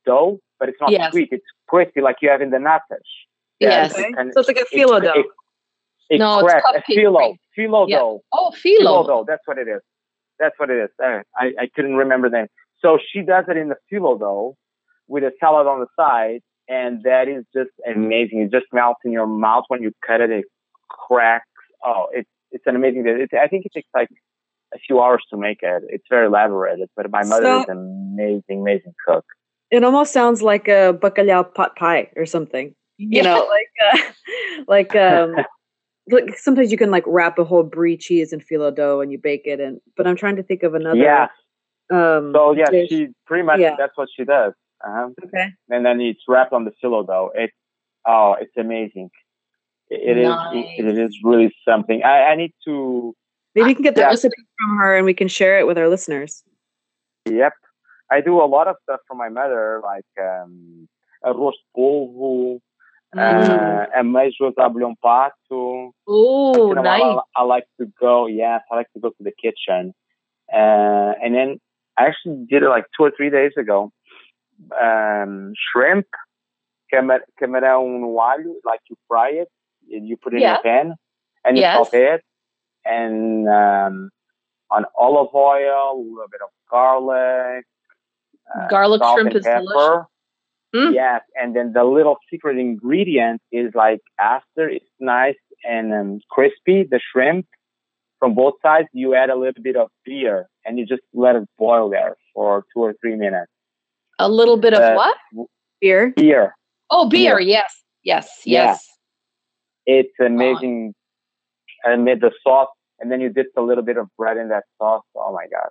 [0.05, 1.12] dough, but it's not yes.
[1.12, 1.29] sweet.
[1.33, 2.99] It's crispy, like you have in the natas.
[3.61, 3.95] Yes.
[3.95, 4.12] Okay.
[4.33, 5.12] so it's like a phyllo dough.
[5.14, 5.27] It,
[6.11, 6.66] it no, correct.
[6.75, 7.37] it's a phyllo.
[7.57, 7.99] Phyllo yeah.
[7.99, 8.22] dough.
[8.33, 8.81] Oh, phyllo.
[8.81, 9.25] phyllo dough.
[9.27, 9.81] That's what it is.
[10.39, 10.91] That's what it is.
[11.03, 12.47] Uh, I, I couldn't remember the name.
[12.85, 14.57] So she does it in the phyllo dough
[15.09, 18.41] with a salad on the side, and that is just amazing.
[18.41, 20.30] It just melts in your mouth when you cut it.
[20.30, 20.45] It
[20.89, 21.47] cracks.
[21.85, 23.05] Oh, it's it's an amazing.
[23.07, 24.09] It, I think it takes like
[24.74, 25.82] a few hours to make it.
[25.89, 29.24] It's very elaborated, but my mother so, is an amazing, amazing cook.
[29.70, 32.74] It almost sounds like a bacalhau pot pie or something.
[32.99, 33.22] You yeah.
[33.22, 34.12] know, like uh,
[34.68, 35.37] like um,
[36.11, 39.18] like sometimes you can like wrap a whole brie cheese in filo dough and you
[39.18, 39.59] bake it.
[39.59, 40.99] And but I'm trying to think of another.
[40.99, 41.28] Yeah.
[41.91, 43.74] Um, so yeah, she pretty much yeah.
[43.78, 44.53] that's what she does.
[44.85, 45.09] Uh-huh.
[45.24, 45.53] Okay.
[45.70, 47.30] And then it's wrapped on the phyllo dough.
[47.35, 47.51] It
[48.07, 49.11] oh, it's amazing.
[49.91, 50.57] It, it nice.
[50.57, 52.03] is, it, it is really something.
[52.03, 53.14] I, I need to.
[53.55, 54.09] Maybe we can get the yeah.
[54.09, 56.43] recipe from her and we can share it with our listeners.
[57.26, 57.53] Yep.
[58.11, 60.89] I do a lot of stuff for my mother, like um,
[61.24, 62.61] arroz polvo,
[63.14, 63.18] mm.
[63.18, 65.93] uh, amêijoas à Bulhão pato.
[66.07, 67.03] Oh, nice.
[67.03, 69.95] I, I, like to go, yes, I like to go to the kitchen.
[70.53, 71.61] Uh, and then
[71.99, 73.92] I actually did it like two or three days ago.
[74.80, 76.07] Um, shrimp,
[76.92, 79.49] camarão no alho, like you fry it,
[79.90, 80.55] and you put it yeah.
[80.55, 80.95] in a pan,
[81.45, 81.76] and you yes.
[81.76, 82.22] saute it,
[82.84, 84.11] and um,
[84.70, 87.64] on olive oil, a little bit of garlic,
[88.55, 89.61] uh, garlic shrimp is pepper.
[89.61, 90.07] delicious.
[90.74, 90.95] Mm.
[90.95, 96.82] Yes, and then the little secret ingredient is like after it's nice and um, crispy,
[96.82, 97.47] the shrimp
[98.18, 101.49] from both sides, you add a little bit of beer and you just let it
[101.59, 103.51] boil there for two or three minutes.
[104.19, 105.49] A little bit of uh, what?
[105.81, 106.12] Beer.
[106.17, 106.55] Beer.
[106.91, 107.37] Oh, beer.
[107.37, 107.41] beer.
[107.41, 108.87] Yes, yes, yes.
[109.87, 109.99] Yeah.
[109.99, 110.95] It's amazing.
[110.95, 111.93] Oh.
[111.93, 114.62] And made the sauce, and then you dip a little bit of bread in that
[114.79, 115.03] sauce.
[115.15, 115.69] Oh my god,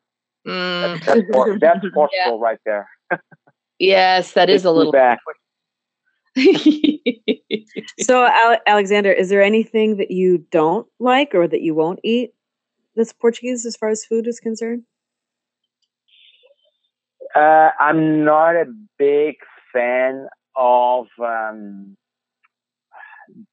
[0.48, 0.82] mm.
[0.82, 2.38] that's, that's, for, that's Portugal yeah.
[2.40, 2.88] right there.
[3.80, 4.92] yes, that is a little.
[4.92, 5.18] Back.
[8.00, 8.30] so,
[8.68, 12.34] Alexander, is there anything that you don't like or that you won't eat
[12.96, 14.84] that's Portuguese as far as food is concerned?
[17.36, 18.66] Uh, I'm not a
[18.98, 19.36] big
[19.74, 21.98] fan of um,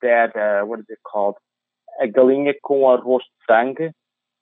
[0.03, 0.37] that.
[0.37, 1.37] Uh, what is it called?
[2.03, 3.93] A galinha com arroz de sangue.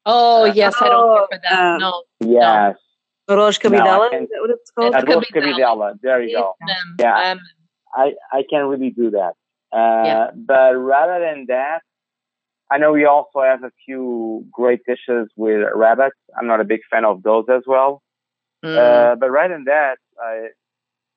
[0.05, 1.59] Oh yes, I don't care for that.
[1.59, 2.03] Um, no.
[2.21, 2.77] Yes.
[3.29, 3.37] No.
[3.37, 4.11] Arroz cabidela.
[4.11, 4.95] No, is that what it's called?
[4.95, 5.95] Arroz cabidela.
[6.03, 6.55] There you go.
[6.99, 7.33] Yeah.
[7.33, 7.41] Um,
[7.95, 9.35] I I can't really do that.
[9.73, 10.31] Uh, yeah.
[10.35, 11.83] But rather than that,
[12.71, 16.17] I know we also have a few great dishes with rabbits.
[16.39, 18.03] I'm not a big fan of those as well.
[18.65, 18.77] Mm.
[18.77, 20.49] Uh, but rather than that, I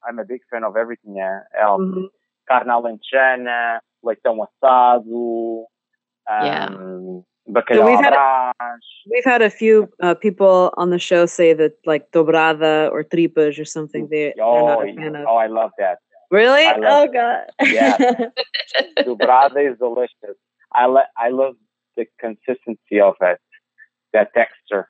[0.08, 1.82] I'm a big fan of everything else.
[1.82, 2.06] Mm-hmm.
[2.48, 5.66] Carne alentejana, leitão assado,
[6.30, 6.70] um, yeah.
[7.50, 8.54] bacalhau so we've, had a,
[9.10, 13.60] we've had a few uh, people on the show say that like dobrada or tripas
[13.60, 15.26] or something they, oh, they're not a fan of.
[15.28, 16.00] Oh, I love that.
[16.30, 16.66] Really?
[16.66, 17.44] oh God.
[17.62, 17.98] yeah.
[19.00, 20.38] Dobrada is delicious.
[20.74, 21.56] I le- I love
[21.98, 23.40] the consistency of it,
[24.14, 24.90] that texture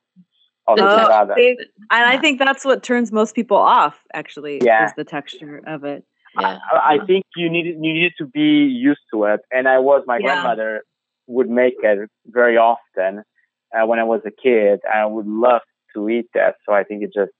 [0.68, 1.34] of the dobrada.
[1.36, 3.98] and I think that's what turns most people off.
[4.14, 4.86] Actually, yeah.
[4.86, 6.04] is the texture of it.
[6.38, 6.58] Yeah.
[6.72, 10.04] I, I think you need you needed to be used to it, and I was.
[10.06, 10.26] My yeah.
[10.26, 10.82] grandmother
[11.26, 13.22] would make it very often
[13.74, 14.80] uh, when I was a kid.
[14.92, 15.62] I would love
[15.94, 17.32] to eat that, so I think it just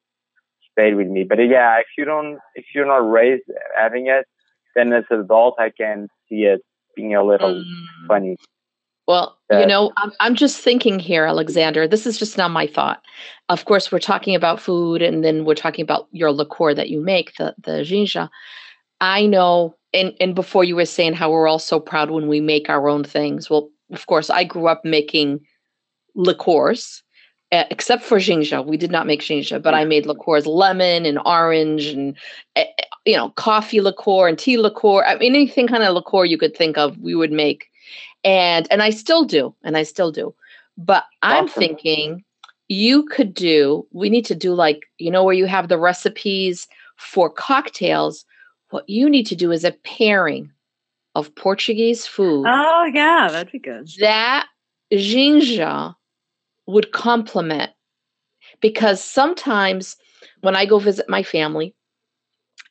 [0.72, 1.24] stayed with me.
[1.24, 3.44] But uh, yeah, if you don't, if you're not raised
[3.76, 4.26] having it,
[4.74, 6.60] then as an adult, I can see it
[6.94, 8.06] being a little mm.
[8.06, 8.36] funny.
[9.08, 11.88] Well, you know, I'm, I'm just thinking here, Alexander.
[11.88, 13.02] This is just not my thought.
[13.48, 17.00] Of course, we're talking about food, and then we're talking about your liqueur that you
[17.00, 18.28] make, the the ginja.
[19.00, 22.40] I know, and and before you were saying how we're all so proud when we
[22.40, 23.50] make our own things.
[23.50, 25.40] Well, of course, I grew up making
[26.14, 27.01] liqueurs,
[27.52, 28.64] except for ginja.
[28.64, 32.16] We did not make ginja, but I made liqueurs, lemon and orange, and
[33.04, 35.04] you know, coffee liqueur and tea liqueur.
[35.04, 37.66] I mean, anything kind of liqueur you could think of, we would make,
[38.24, 40.34] and and I still do, and I still do.
[40.78, 41.60] But I'm awesome.
[41.60, 42.24] thinking
[42.68, 43.86] you could do.
[43.92, 48.24] We need to do like you know where you have the recipes for cocktails.
[48.70, 50.50] What you need to do is a pairing
[51.14, 52.46] of Portuguese food.
[52.48, 53.90] Oh yeah, that'd be good.
[54.00, 54.46] That
[54.90, 55.94] ginja
[56.66, 57.70] would complement
[58.60, 59.96] because sometimes
[60.40, 61.74] when I go visit my family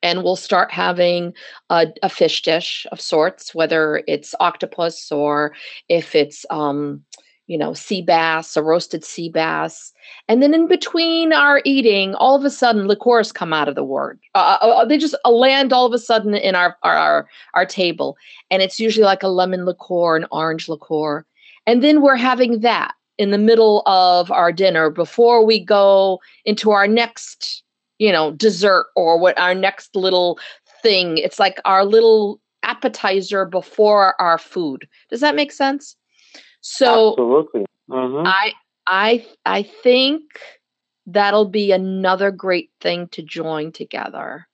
[0.03, 1.33] and we'll start having
[1.69, 5.53] a, a fish dish of sorts, whether it's octopus or
[5.89, 7.03] if it's, um,
[7.47, 9.91] you know, sea bass, a roasted sea bass.
[10.27, 13.83] And then in between our eating, all of a sudden liqueurs come out of the
[13.83, 14.19] word.
[14.33, 17.29] Uh, uh, uh they just uh, land all of a sudden in our, our, our,
[17.53, 18.17] our table.
[18.49, 21.25] And it's usually like a lemon liqueur, an orange liqueur.
[21.67, 26.71] And then we're having that in the middle of our dinner before we go into
[26.71, 27.61] our next,
[27.99, 30.39] you know, dessert or what our next little
[30.81, 31.19] thing.
[31.19, 34.87] It's like our little appetizer before our food.
[35.11, 35.95] Does that make sense?
[36.61, 37.65] So absolutely.
[37.91, 38.25] Mm-hmm.
[38.25, 38.53] I
[38.87, 40.23] I I think
[41.05, 44.47] that'll be another great thing to join together.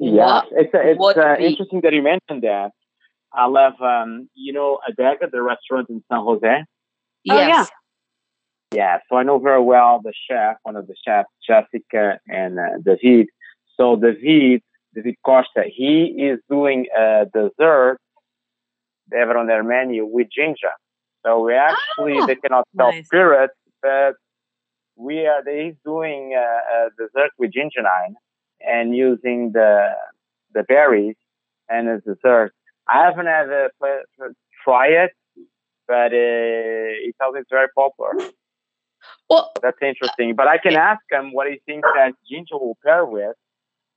[0.00, 2.72] Yeah, it's it's uh, interesting that you mentioned that.
[3.32, 6.64] I love um, you know Adega, the restaurant in San Jose.
[7.22, 7.36] Yes.
[7.36, 7.66] Oh, yeah.
[8.72, 12.78] Yeah, so I know very well the chef, one of the chefs, Jessica and uh,
[12.84, 13.28] David.
[13.76, 14.62] So David,
[14.94, 17.98] David Costa, he is doing a dessert
[19.12, 20.72] they have it on their menu with ginja.
[21.24, 23.06] So we actually oh, they cannot sell nice.
[23.06, 24.14] spirits, but
[24.96, 28.14] we are he's doing a, a dessert with ginjinha
[28.60, 29.90] and using the
[30.54, 31.16] the berries
[31.68, 32.52] and as dessert.
[32.88, 33.68] I haven't had a
[34.64, 35.12] try it,
[35.86, 38.14] but uh, he tells it's very popular.
[39.28, 40.34] Well, that's interesting.
[40.34, 43.34] But I can ask him what he thinks that ginja will pair with.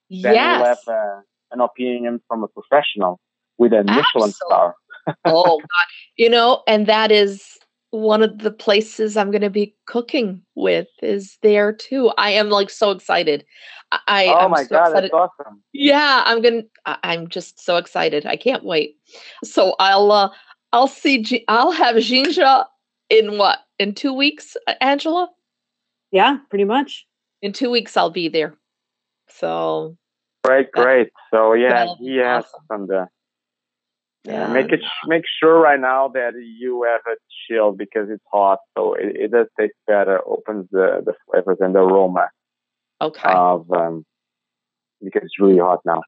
[0.09, 0.59] Then yes.
[0.59, 3.19] we'll have uh, an opinion from a professional
[3.57, 4.31] with a Michelin Absolutely.
[4.33, 4.75] star
[5.25, 5.87] oh God.
[6.17, 7.57] You know, and that is
[7.91, 12.11] one of the places I'm going to be cooking with is there too.
[12.17, 13.45] I am like so excited.
[13.91, 15.11] I oh I'm my so god, excited.
[15.11, 15.61] that's awesome!
[15.73, 16.63] Yeah, I'm gonna.
[16.85, 18.25] I'm just so excited.
[18.25, 18.97] I can't wait.
[19.43, 20.29] So I'll uh,
[20.73, 21.45] I'll see.
[21.47, 22.65] I'll have Ginja
[23.09, 25.29] in what in two weeks, Angela?
[26.11, 27.05] Yeah, pretty much.
[27.41, 28.55] In two weeks, I'll be there.
[29.29, 29.97] So
[30.43, 31.09] great, great.
[31.33, 32.61] So yeah, he has awesome.
[32.67, 33.07] some the
[34.25, 37.15] yeah, make it make sure right now that you have a
[37.47, 40.19] chill because it's hot, so it, it does taste better.
[40.27, 42.29] Opens the the flavors and the aroma.
[43.01, 43.29] Okay.
[43.29, 44.03] Of um,
[45.03, 46.01] because it's really hot now.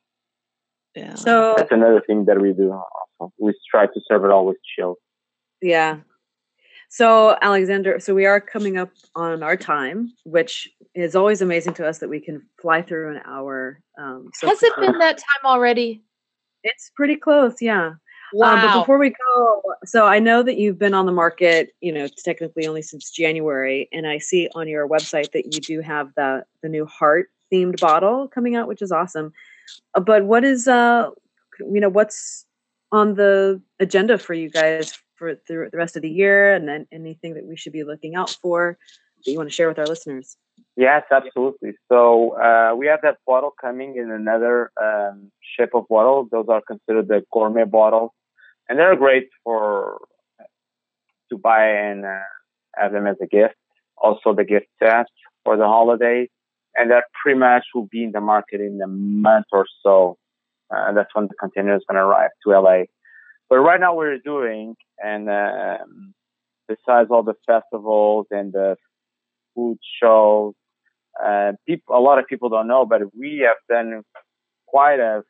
[0.95, 1.13] Yeah.
[1.13, 2.73] So that's another thing that we do.
[3.19, 4.97] Also, we try to serve it always chilled.
[5.61, 5.97] Yeah.
[6.89, 11.87] So Alexander, so we are coming up on our time, which is always amazing to
[11.87, 13.81] us that we can fly through an hour.
[13.97, 16.01] Um, so Has it been that time already?
[16.63, 17.93] It's pretty close, yeah.
[18.33, 18.55] Wow.
[18.55, 21.91] Um, but before we go, so I know that you've been on the market, you
[21.91, 26.13] know, technically only since January, and I see on your website that you do have
[26.15, 29.31] the the new heart themed bottle coming out, which is awesome.
[29.93, 31.09] Uh, but what is uh,
[31.59, 32.45] you know, what's
[32.91, 37.33] on the agenda for you guys for the, rest of the year, and then anything
[37.35, 38.77] that we should be looking out for
[39.25, 40.37] that you want to share with our listeners?
[40.75, 41.73] Yes, absolutely.
[41.89, 46.27] So uh, we have that bottle coming in another um, shape of bottle.
[46.31, 48.11] Those are considered the gourmet bottles
[48.69, 49.99] and they're great for
[51.29, 52.19] to buy and uh,
[52.75, 53.55] have them as a gift.
[53.97, 55.07] Also, the gift set
[55.43, 56.29] for the holidays,
[56.75, 60.17] and that pretty much will be in the market in a month or so.
[60.73, 62.83] Uh, that's when the container is going to arrive to LA.
[63.49, 66.13] But right now, we're doing, and um,
[66.67, 68.75] besides all the festivals and the
[69.55, 70.53] food shows,
[71.23, 74.03] uh, people, a lot of people don't know, but we have done
[74.67, 75.23] quite a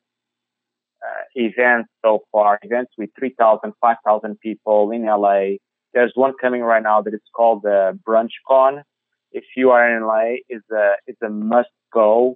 [1.04, 5.58] uh, events so far, events with 3,000, 5,000 people in LA.
[5.94, 8.84] There's one coming right now that is called the Brunch Con.
[9.32, 12.36] If you are in LA, is a it's a must go.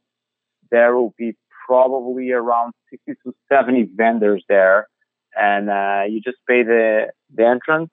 [0.70, 1.36] There will be
[1.68, 4.88] probably around 60 to 70 vendors there,
[5.36, 7.92] and uh, you just pay the the entrance,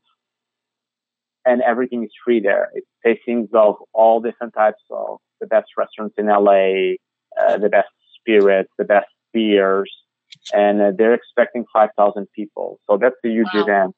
[1.45, 2.71] and everything is free there.
[2.75, 6.95] It's tastings of all different types of the best restaurants in LA,
[7.41, 7.89] uh, the best
[8.21, 9.91] spirits, the best beers,
[10.53, 12.81] and uh, they're expecting 5,000 people.
[12.89, 13.63] So that's a huge wow.
[13.63, 13.95] event.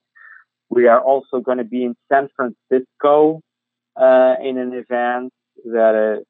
[0.68, 3.40] We are also going to be in San Francisco
[3.96, 5.32] uh, in an event
[5.64, 6.22] that uh,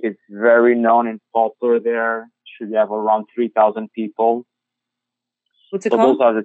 [0.00, 2.28] is very known and popular there.
[2.58, 4.44] Should have around 3,000 people.
[5.70, 6.20] What's it so called?
[6.20, 6.44] Those are the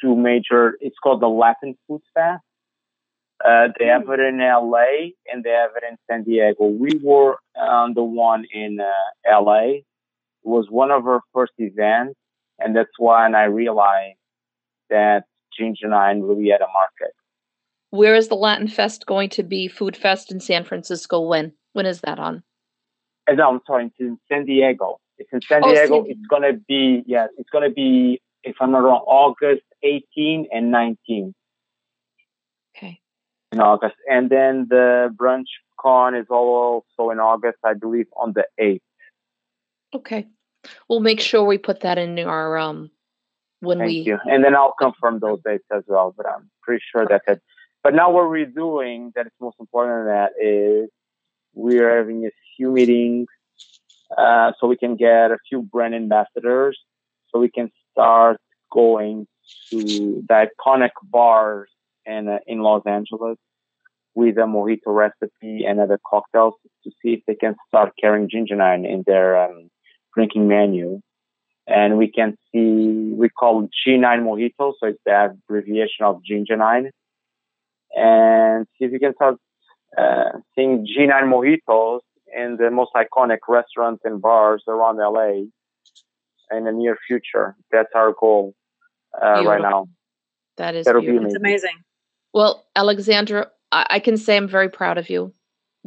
[0.00, 0.76] two major.
[0.80, 2.42] It's called the Latin Food Fest.
[3.44, 6.66] Uh, they have it in LA and they have it in San Diego.
[6.66, 9.62] We were on the one in uh, LA.
[9.62, 9.84] It
[10.42, 12.18] was one of our first events
[12.58, 14.18] and that's when I realized
[14.90, 15.24] that
[15.58, 17.14] Ginja Nine really had a market.
[17.90, 19.68] Where is the Latin Fest going to be?
[19.68, 21.20] Food Fest in San Francisco.
[21.20, 21.52] When?
[21.72, 22.42] When is that on?
[23.30, 23.86] No, I'm sorry.
[23.86, 25.00] It's in San Diego.
[25.18, 26.00] It's in San Diego.
[26.00, 27.28] Oh, San it's gonna be yes.
[27.38, 31.34] It's gonna be if I'm not wrong, August 18 and 19.
[32.76, 33.00] Okay.
[33.52, 35.46] In August, and then the brunch
[35.80, 38.80] con is also in August, I believe, on the 8th.
[39.94, 40.26] Okay.
[40.88, 42.90] We'll make sure we put that in our um
[43.60, 44.18] when Thank we you.
[44.24, 47.40] And then I'll confirm those dates as well, but I'm pretty sure that it.
[47.82, 50.90] But now what we're doing that is most important than that is
[51.54, 53.28] we're having a few meetings
[54.16, 56.78] uh, so we can get a few brand ambassadors
[57.30, 58.38] so we can start
[58.70, 59.26] going
[59.70, 61.68] to the iconic bars
[62.06, 63.38] in, uh, in Los Angeles
[64.14, 68.56] with a mojito recipe and other cocktails to see if they can start carrying ginja
[68.56, 69.70] nine in their um,
[70.14, 71.00] drinking menu.
[71.66, 76.56] And we can see, we call it G9 mojito, so it's the abbreviation of ginja
[76.56, 76.90] nine.
[77.94, 79.36] And see if we can start
[79.96, 82.00] uh, seeing G9 mojitos
[82.34, 85.46] in the most iconic restaurants and bars around LA
[86.50, 87.56] in the near future.
[87.70, 88.54] That's our goal
[89.20, 89.88] uh, right now.
[90.56, 91.28] That is That'll beautiful.
[91.28, 91.40] be amazing.
[91.40, 91.84] amazing.
[92.34, 95.32] Well, Alexandra, I, I, can say I'm very proud of you.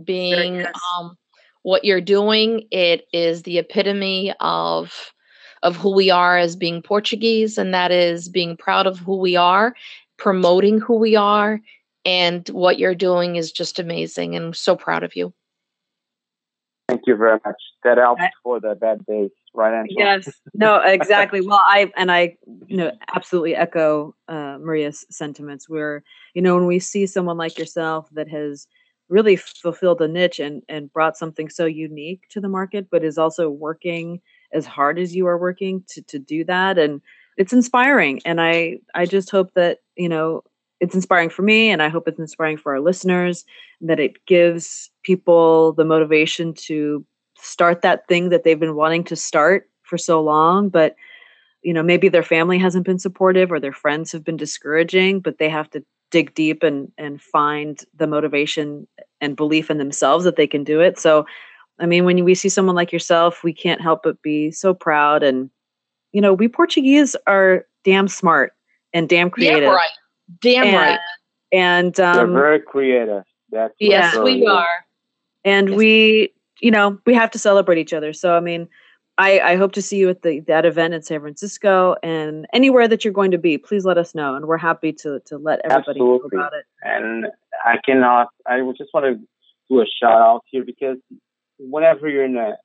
[0.03, 1.17] Being um,
[1.63, 5.13] what you're doing, it is the epitome of
[5.63, 9.35] of who we are as being Portuguese, and that is being proud of who we
[9.35, 9.75] are,
[10.17, 11.61] promoting who we are,
[12.03, 14.35] and what you're doing is just amazing.
[14.35, 15.33] And I'm so proud of you.
[16.87, 17.61] Thank you very much.
[17.83, 19.99] That helps for the bad days, right, Angela?
[19.99, 20.29] Yes.
[20.53, 21.41] No, exactly.
[21.41, 22.37] well, I and I,
[22.67, 25.69] you know, absolutely echo uh, Maria's sentiments.
[25.69, 28.67] Where you know when we see someone like yourself that has
[29.09, 33.17] really fulfilled a niche and and brought something so unique to the market, but is
[33.17, 34.21] also working
[34.53, 37.01] as hard as you are working to to do that, and
[37.37, 38.21] it's inspiring.
[38.25, 40.43] And I I just hope that you know
[40.81, 43.45] it's inspiring for me and i hope it's inspiring for our listeners
[43.79, 47.05] that it gives people the motivation to
[47.41, 50.95] start that thing that they've been wanting to start for so long but
[51.61, 55.37] you know maybe their family hasn't been supportive or their friends have been discouraging but
[55.37, 58.87] they have to dig deep and and find the motivation
[59.19, 61.25] and belief in themselves that they can do it so
[61.79, 65.23] i mean when we see someone like yourself we can't help but be so proud
[65.23, 65.49] and
[66.11, 68.53] you know we portuguese are damn smart
[68.93, 69.89] and damn creative yeah, right
[70.39, 70.99] Damn and, right.
[71.51, 73.23] And um, They're very creative.
[73.51, 74.85] That's yes, we are.
[75.43, 75.77] And yes.
[75.77, 78.13] we, you know, we have to celebrate each other.
[78.13, 78.67] So I mean,
[79.17, 82.87] I, I hope to see you at the that event in San Francisco and anywhere
[82.87, 83.57] that you're going to be.
[83.57, 86.29] Please let us know, and we're happy to to let everybody Absolutely.
[86.37, 86.65] know about it.
[86.83, 87.27] And
[87.65, 88.29] I cannot.
[88.47, 89.19] I just want to
[89.69, 90.97] do a shout out here because
[91.59, 92.57] whenever you're in the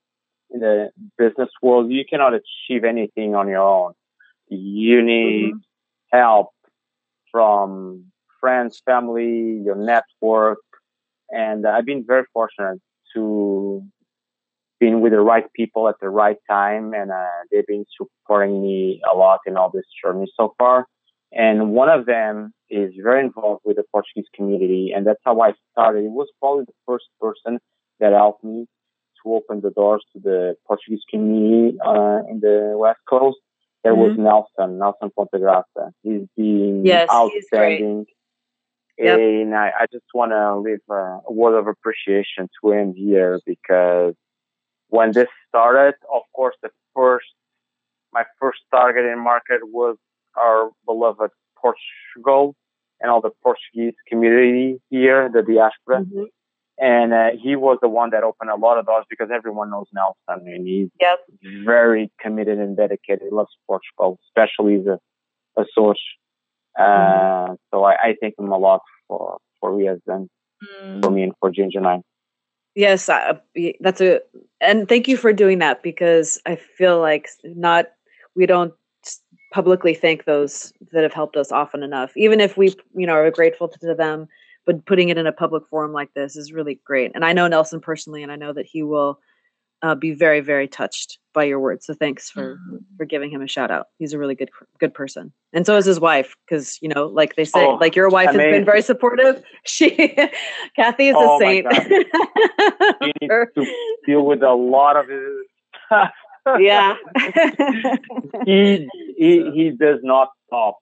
[0.50, 3.92] in the business world, you cannot achieve anything on your own.
[4.48, 6.16] You need mm-hmm.
[6.16, 6.50] help
[7.32, 8.04] from
[8.40, 10.58] friends, family, your network.
[11.30, 12.80] And I've been very fortunate
[13.14, 13.20] to
[14.78, 16.92] being with the right people at the right time.
[16.92, 20.86] And uh, they've been supporting me a lot in all this journey so far.
[21.32, 24.92] And one of them is very involved with the Portuguese community.
[24.94, 26.04] And that's how I started.
[26.04, 27.58] It was probably the first person
[28.00, 28.66] that helped me
[29.22, 33.38] to open the doors to the Portuguese community uh, in the West Coast.
[33.82, 34.18] There mm-hmm.
[34.24, 35.92] was Nelson, Nelson Pontegraça.
[36.02, 38.06] He's been yes, outstanding.
[38.98, 39.18] Yep.
[39.18, 43.40] And I, I just want to leave a, a word of appreciation to him here
[43.44, 44.14] because
[44.88, 47.26] when this started, of course, the first,
[48.12, 49.96] my first target in market was
[50.36, 52.54] our beloved Portugal
[53.00, 56.02] and all the Portuguese community here, the diaspora.
[56.02, 56.24] Mm-hmm.
[56.78, 59.86] And uh, he was the one that opened a lot of doors because everyone knows
[59.94, 61.20] Nelson and he's yep.
[61.64, 63.22] very committed and dedicated.
[63.22, 64.98] He loves Portugal, especially the
[65.56, 66.00] Azores.
[66.78, 67.54] Uh, mm-hmm.
[67.72, 70.28] So I, I, thank him a lot for, for what he has done
[70.62, 71.02] mm.
[71.02, 72.02] for me and for Ginja Nine.
[72.76, 74.20] Yes, uh, I, that's a,
[74.60, 77.86] and thank you for doing that because I feel like not,
[78.36, 78.74] we don't
[79.50, 82.14] publicly thank those that have helped us often enough.
[82.18, 84.28] Even if we, you know, are grateful to them,
[84.66, 87.12] but putting it in a public forum like this is really great.
[87.14, 89.20] And I know Nelson personally, and I know that he will
[89.86, 91.86] uh, be very, very touched by your words.
[91.86, 92.76] So thanks for mm-hmm.
[92.96, 93.86] for giving him a shout out.
[93.98, 96.34] He's a really good good person, and so is his wife.
[96.44, 98.46] Because you know, like they say, oh, like your wife amazing.
[98.46, 99.42] has been very supportive.
[99.64, 99.90] She,
[100.76, 101.66] Kathy, is oh a saint.
[103.02, 103.66] he needs to
[104.06, 106.60] deal with a lot of his.
[106.60, 106.94] yeah.
[108.44, 110.78] he, he he does not stop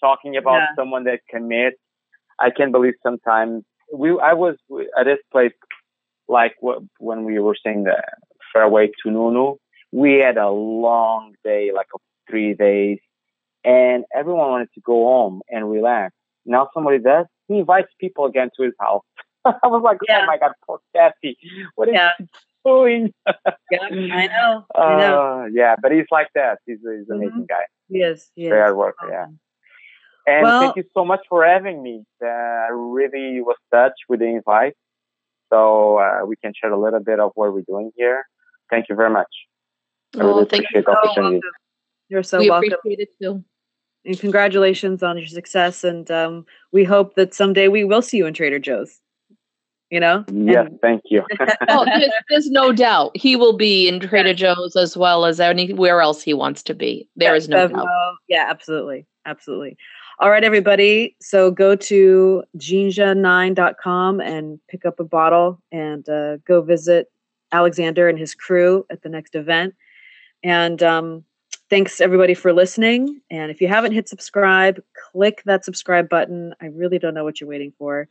[0.00, 0.66] talking about yeah.
[0.76, 1.78] someone that commits
[2.38, 4.56] I can't believe sometimes we I was
[4.98, 5.52] at this place
[6.28, 7.96] like when we were saying the
[8.52, 9.56] farewell to Nunu.
[9.92, 11.88] We had a long day, like
[12.28, 12.98] three days,
[13.64, 16.14] and everyone wanted to go home and relax.
[16.44, 17.26] Now somebody does.
[17.48, 19.04] He invites people again to his house.
[19.44, 20.20] I was like, oh yeah.
[20.22, 21.36] oh my god, poor Kathy.
[21.74, 22.10] What is yeah.
[22.18, 22.26] he
[22.64, 23.12] doing?
[23.70, 24.66] yeah, I know.
[24.74, 25.18] I know.
[25.42, 26.58] Uh, yeah, but he's like that.
[26.66, 27.12] He's, he's an mm-hmm.
[27.14, 27.62] amazing guy.
[27.88, 28.50] Yes, yes.
[28.50, 29.08] Very hard worker.
[29.10, 29.26] Yeah.
[30.26, 32.04] And well, thank you so much for having me.
[32.22, 34.74] Uh, I really was touched with the invite.
[35.52, 38.24] So uh, we can share a little bit of what we're doing here.
[38.70, 39.28] Thank you very much.
[40.16, 41.40] I really oh, appreciate the opportunity.
[42.08, 42.72] You're so we welcome.
[42.72, 43.44] appreciate it too.
[44.04, 45.84] and congratulations on your success.
[45.84, 49.00] And um, we hope that someday we will see you in Trader Joe's.
[49.90, 50.24] You know?
[50.32, 51.22] Yes, and- thank you.
[51.68, 56.00] oh, there's, there's, no doubt he will be in Trader Joe's as well as anywhere
[56.00, 57.08] else he wants to be.
[57.16, 57.86] There is no doubt.
[58.28, 59.76] yeah, absolutely, absolutely.
[60.18, 61.16] All right, everybody.
[61.20, 67.08] So go to ginja9.com and pick up a bottle and uh, go visit
[67.52, 69.74] Alexander and his crew at the next event.
[70.42, 71.24] And um,
[71.70, 73.20] thanks everybody for listening.
[73.30, 76.54] And if you haven't hit subscribe, click that subscribe button.
[76.60, 78.08] I really don't know what you're waiting for.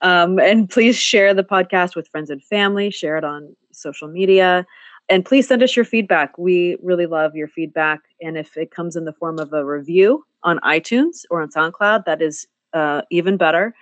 [0.00, 4.66] Um, and please share the podcast with friends and family, share it on social media.
[5.08, 6.36] And please send us your feedback.
[6.36, 8.00] We really love your feedback.
[8.20, 12.06] And if it comes in the form of a review on iTunes or on SoundCloud,
[12.06, 13.72] that is uh, even better.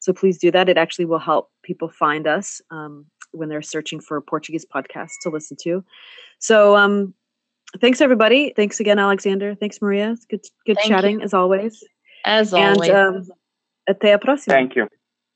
[0.00, 0.68] So please do that.
[0.68, 5.30] It actually will help people find us um, when they're searching for Portuguese podcasts to
[5.30, 5.84] listen to.
[6.38, 7.14] So um,
[7.80, 8.52] thanks, everybody.
[8.56, 9.54] Thanks again, Alexander.
[9.54, 10.12] Thanks, Maria.
[10.12, 11.24] It's good, good Thank chatting you.
[11.24, 11.82] as always.
[12.24, 12.90] As always.
[12.90, 13.26] Um,
[13.88, 14.54] até a próxima.
[14.54, 14.88] Thank you.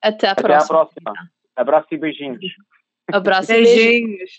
[0.04, 0.56] Até a próxima.
[0.56, 1.12] Até a próxima.
[1.56, 2.44] Abraço e beijinhos.
[3.12, 4.30] Abraço e beijinhos.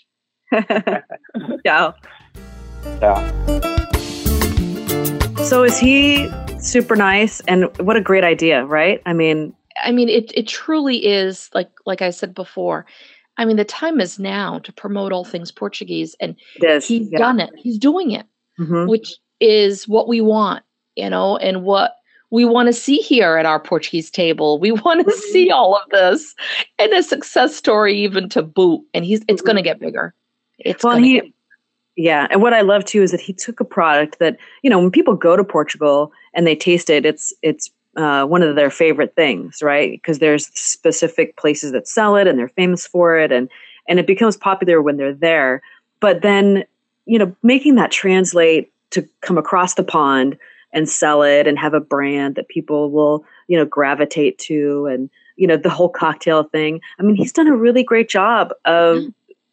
[1.66, 1.94] Ciao.
[2.98, 3.16] Ciao.
[5.44, 6.30] So is he
[6.60, 9.00] super nice and what a great idea, right?
[9.06, 9.54] I mean
[9.84, 12.86] I mean it it truly is like like I said before.
[13.40, 17.18] I mean the time is now to promote all things Portuguese and he's yeah.
[17.18, 17.50] done it.
[17.56, 18.26] He's doing it.
[18.58, 18.86] Mm-hmm.
[18.86, 20.62] Which is what we want,
[20.94, 21.96] you know, and what
[22.28, 24.58] we want to see here at our Portuguese table.
[24.58, 25.32] We want to mm-hmm.
[25.32, 26.34] see all of this
[26.78, 28.84] and a success story even to boot.
[28.92, 29.46] And he's it's mm-hmm.
[29.46, 30.14] going to get bigger.
[30.58, 31.32] It's well, he, get-
[31.96, 34.78] yeah, and what I love too is that he took a product that you know
[34.78, 37.70] when people go to Portugal and they taste it, it's it's
[38.00, 39.92] uh, one of their favorite things, right?
[39.92, 43.48] Because there's specific places that sell it and they're famous for it, and
[43.88, 45.62] and it becomes popular when they're there.
[46.00, 46.64] But then
[47.10, 50.38] you know making that translate to come across the pond
[50.72, 55.10] and sell it and have a brand that people will you know gravitate to and
[55.36, 58.98] you know the whole cocktail thing i mean he's done a really great job of
[58.98, 59.08] mm-hmm.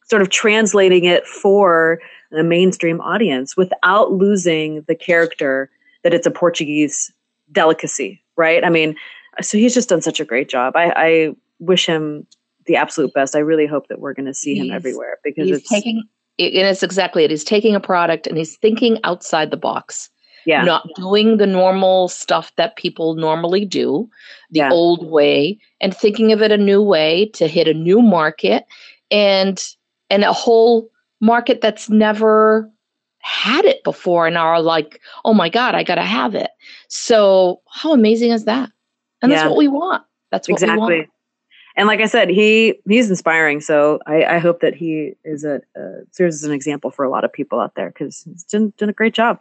[0.08, 2.00] sort of translating it for
[2.32, 5.70] the mainstream audience without losing the character
[6.04, 7.12] that it's a portuguese
[7.52, 8.96] delicacy right i mean
[9.42, 12.26] so he's just done such a great job i, I wish him
[12.66, 15.50] the absolute best i really hope that we're going to see he's, him everywhere because
[15.50, 16.04] it's taking
[16.40, 20.10] and it's exactly it he's taking a product and he's thinking outside the box
[20.48, 20.64] yeah.
[20.64, 24.10] not doing the normal stuff that people normally do
[24.52, 24.72] the yeah.
[24.72, 28.66] old way and thinking of it a new way to hit a new market
[29.12, 29.68] and
[30.10, 32.72] and a whole market that's never
[33.28, 36.50] had it before and are like oh my god i gotta have it
[36.88, 38.72] so how amazing is that
[39.22, 39.40] and yeah.
[39.40, 40.76] that's what we want that's what exactly.
[40.76, 41.10] we want
[41.78, 43.62] and like I said, he he's inspiring.
[43.62, 47.10] So I, I hope that he is a uh, serves as an example for a
[47.10, 49.40] lot of people out there because he's done, done a great job.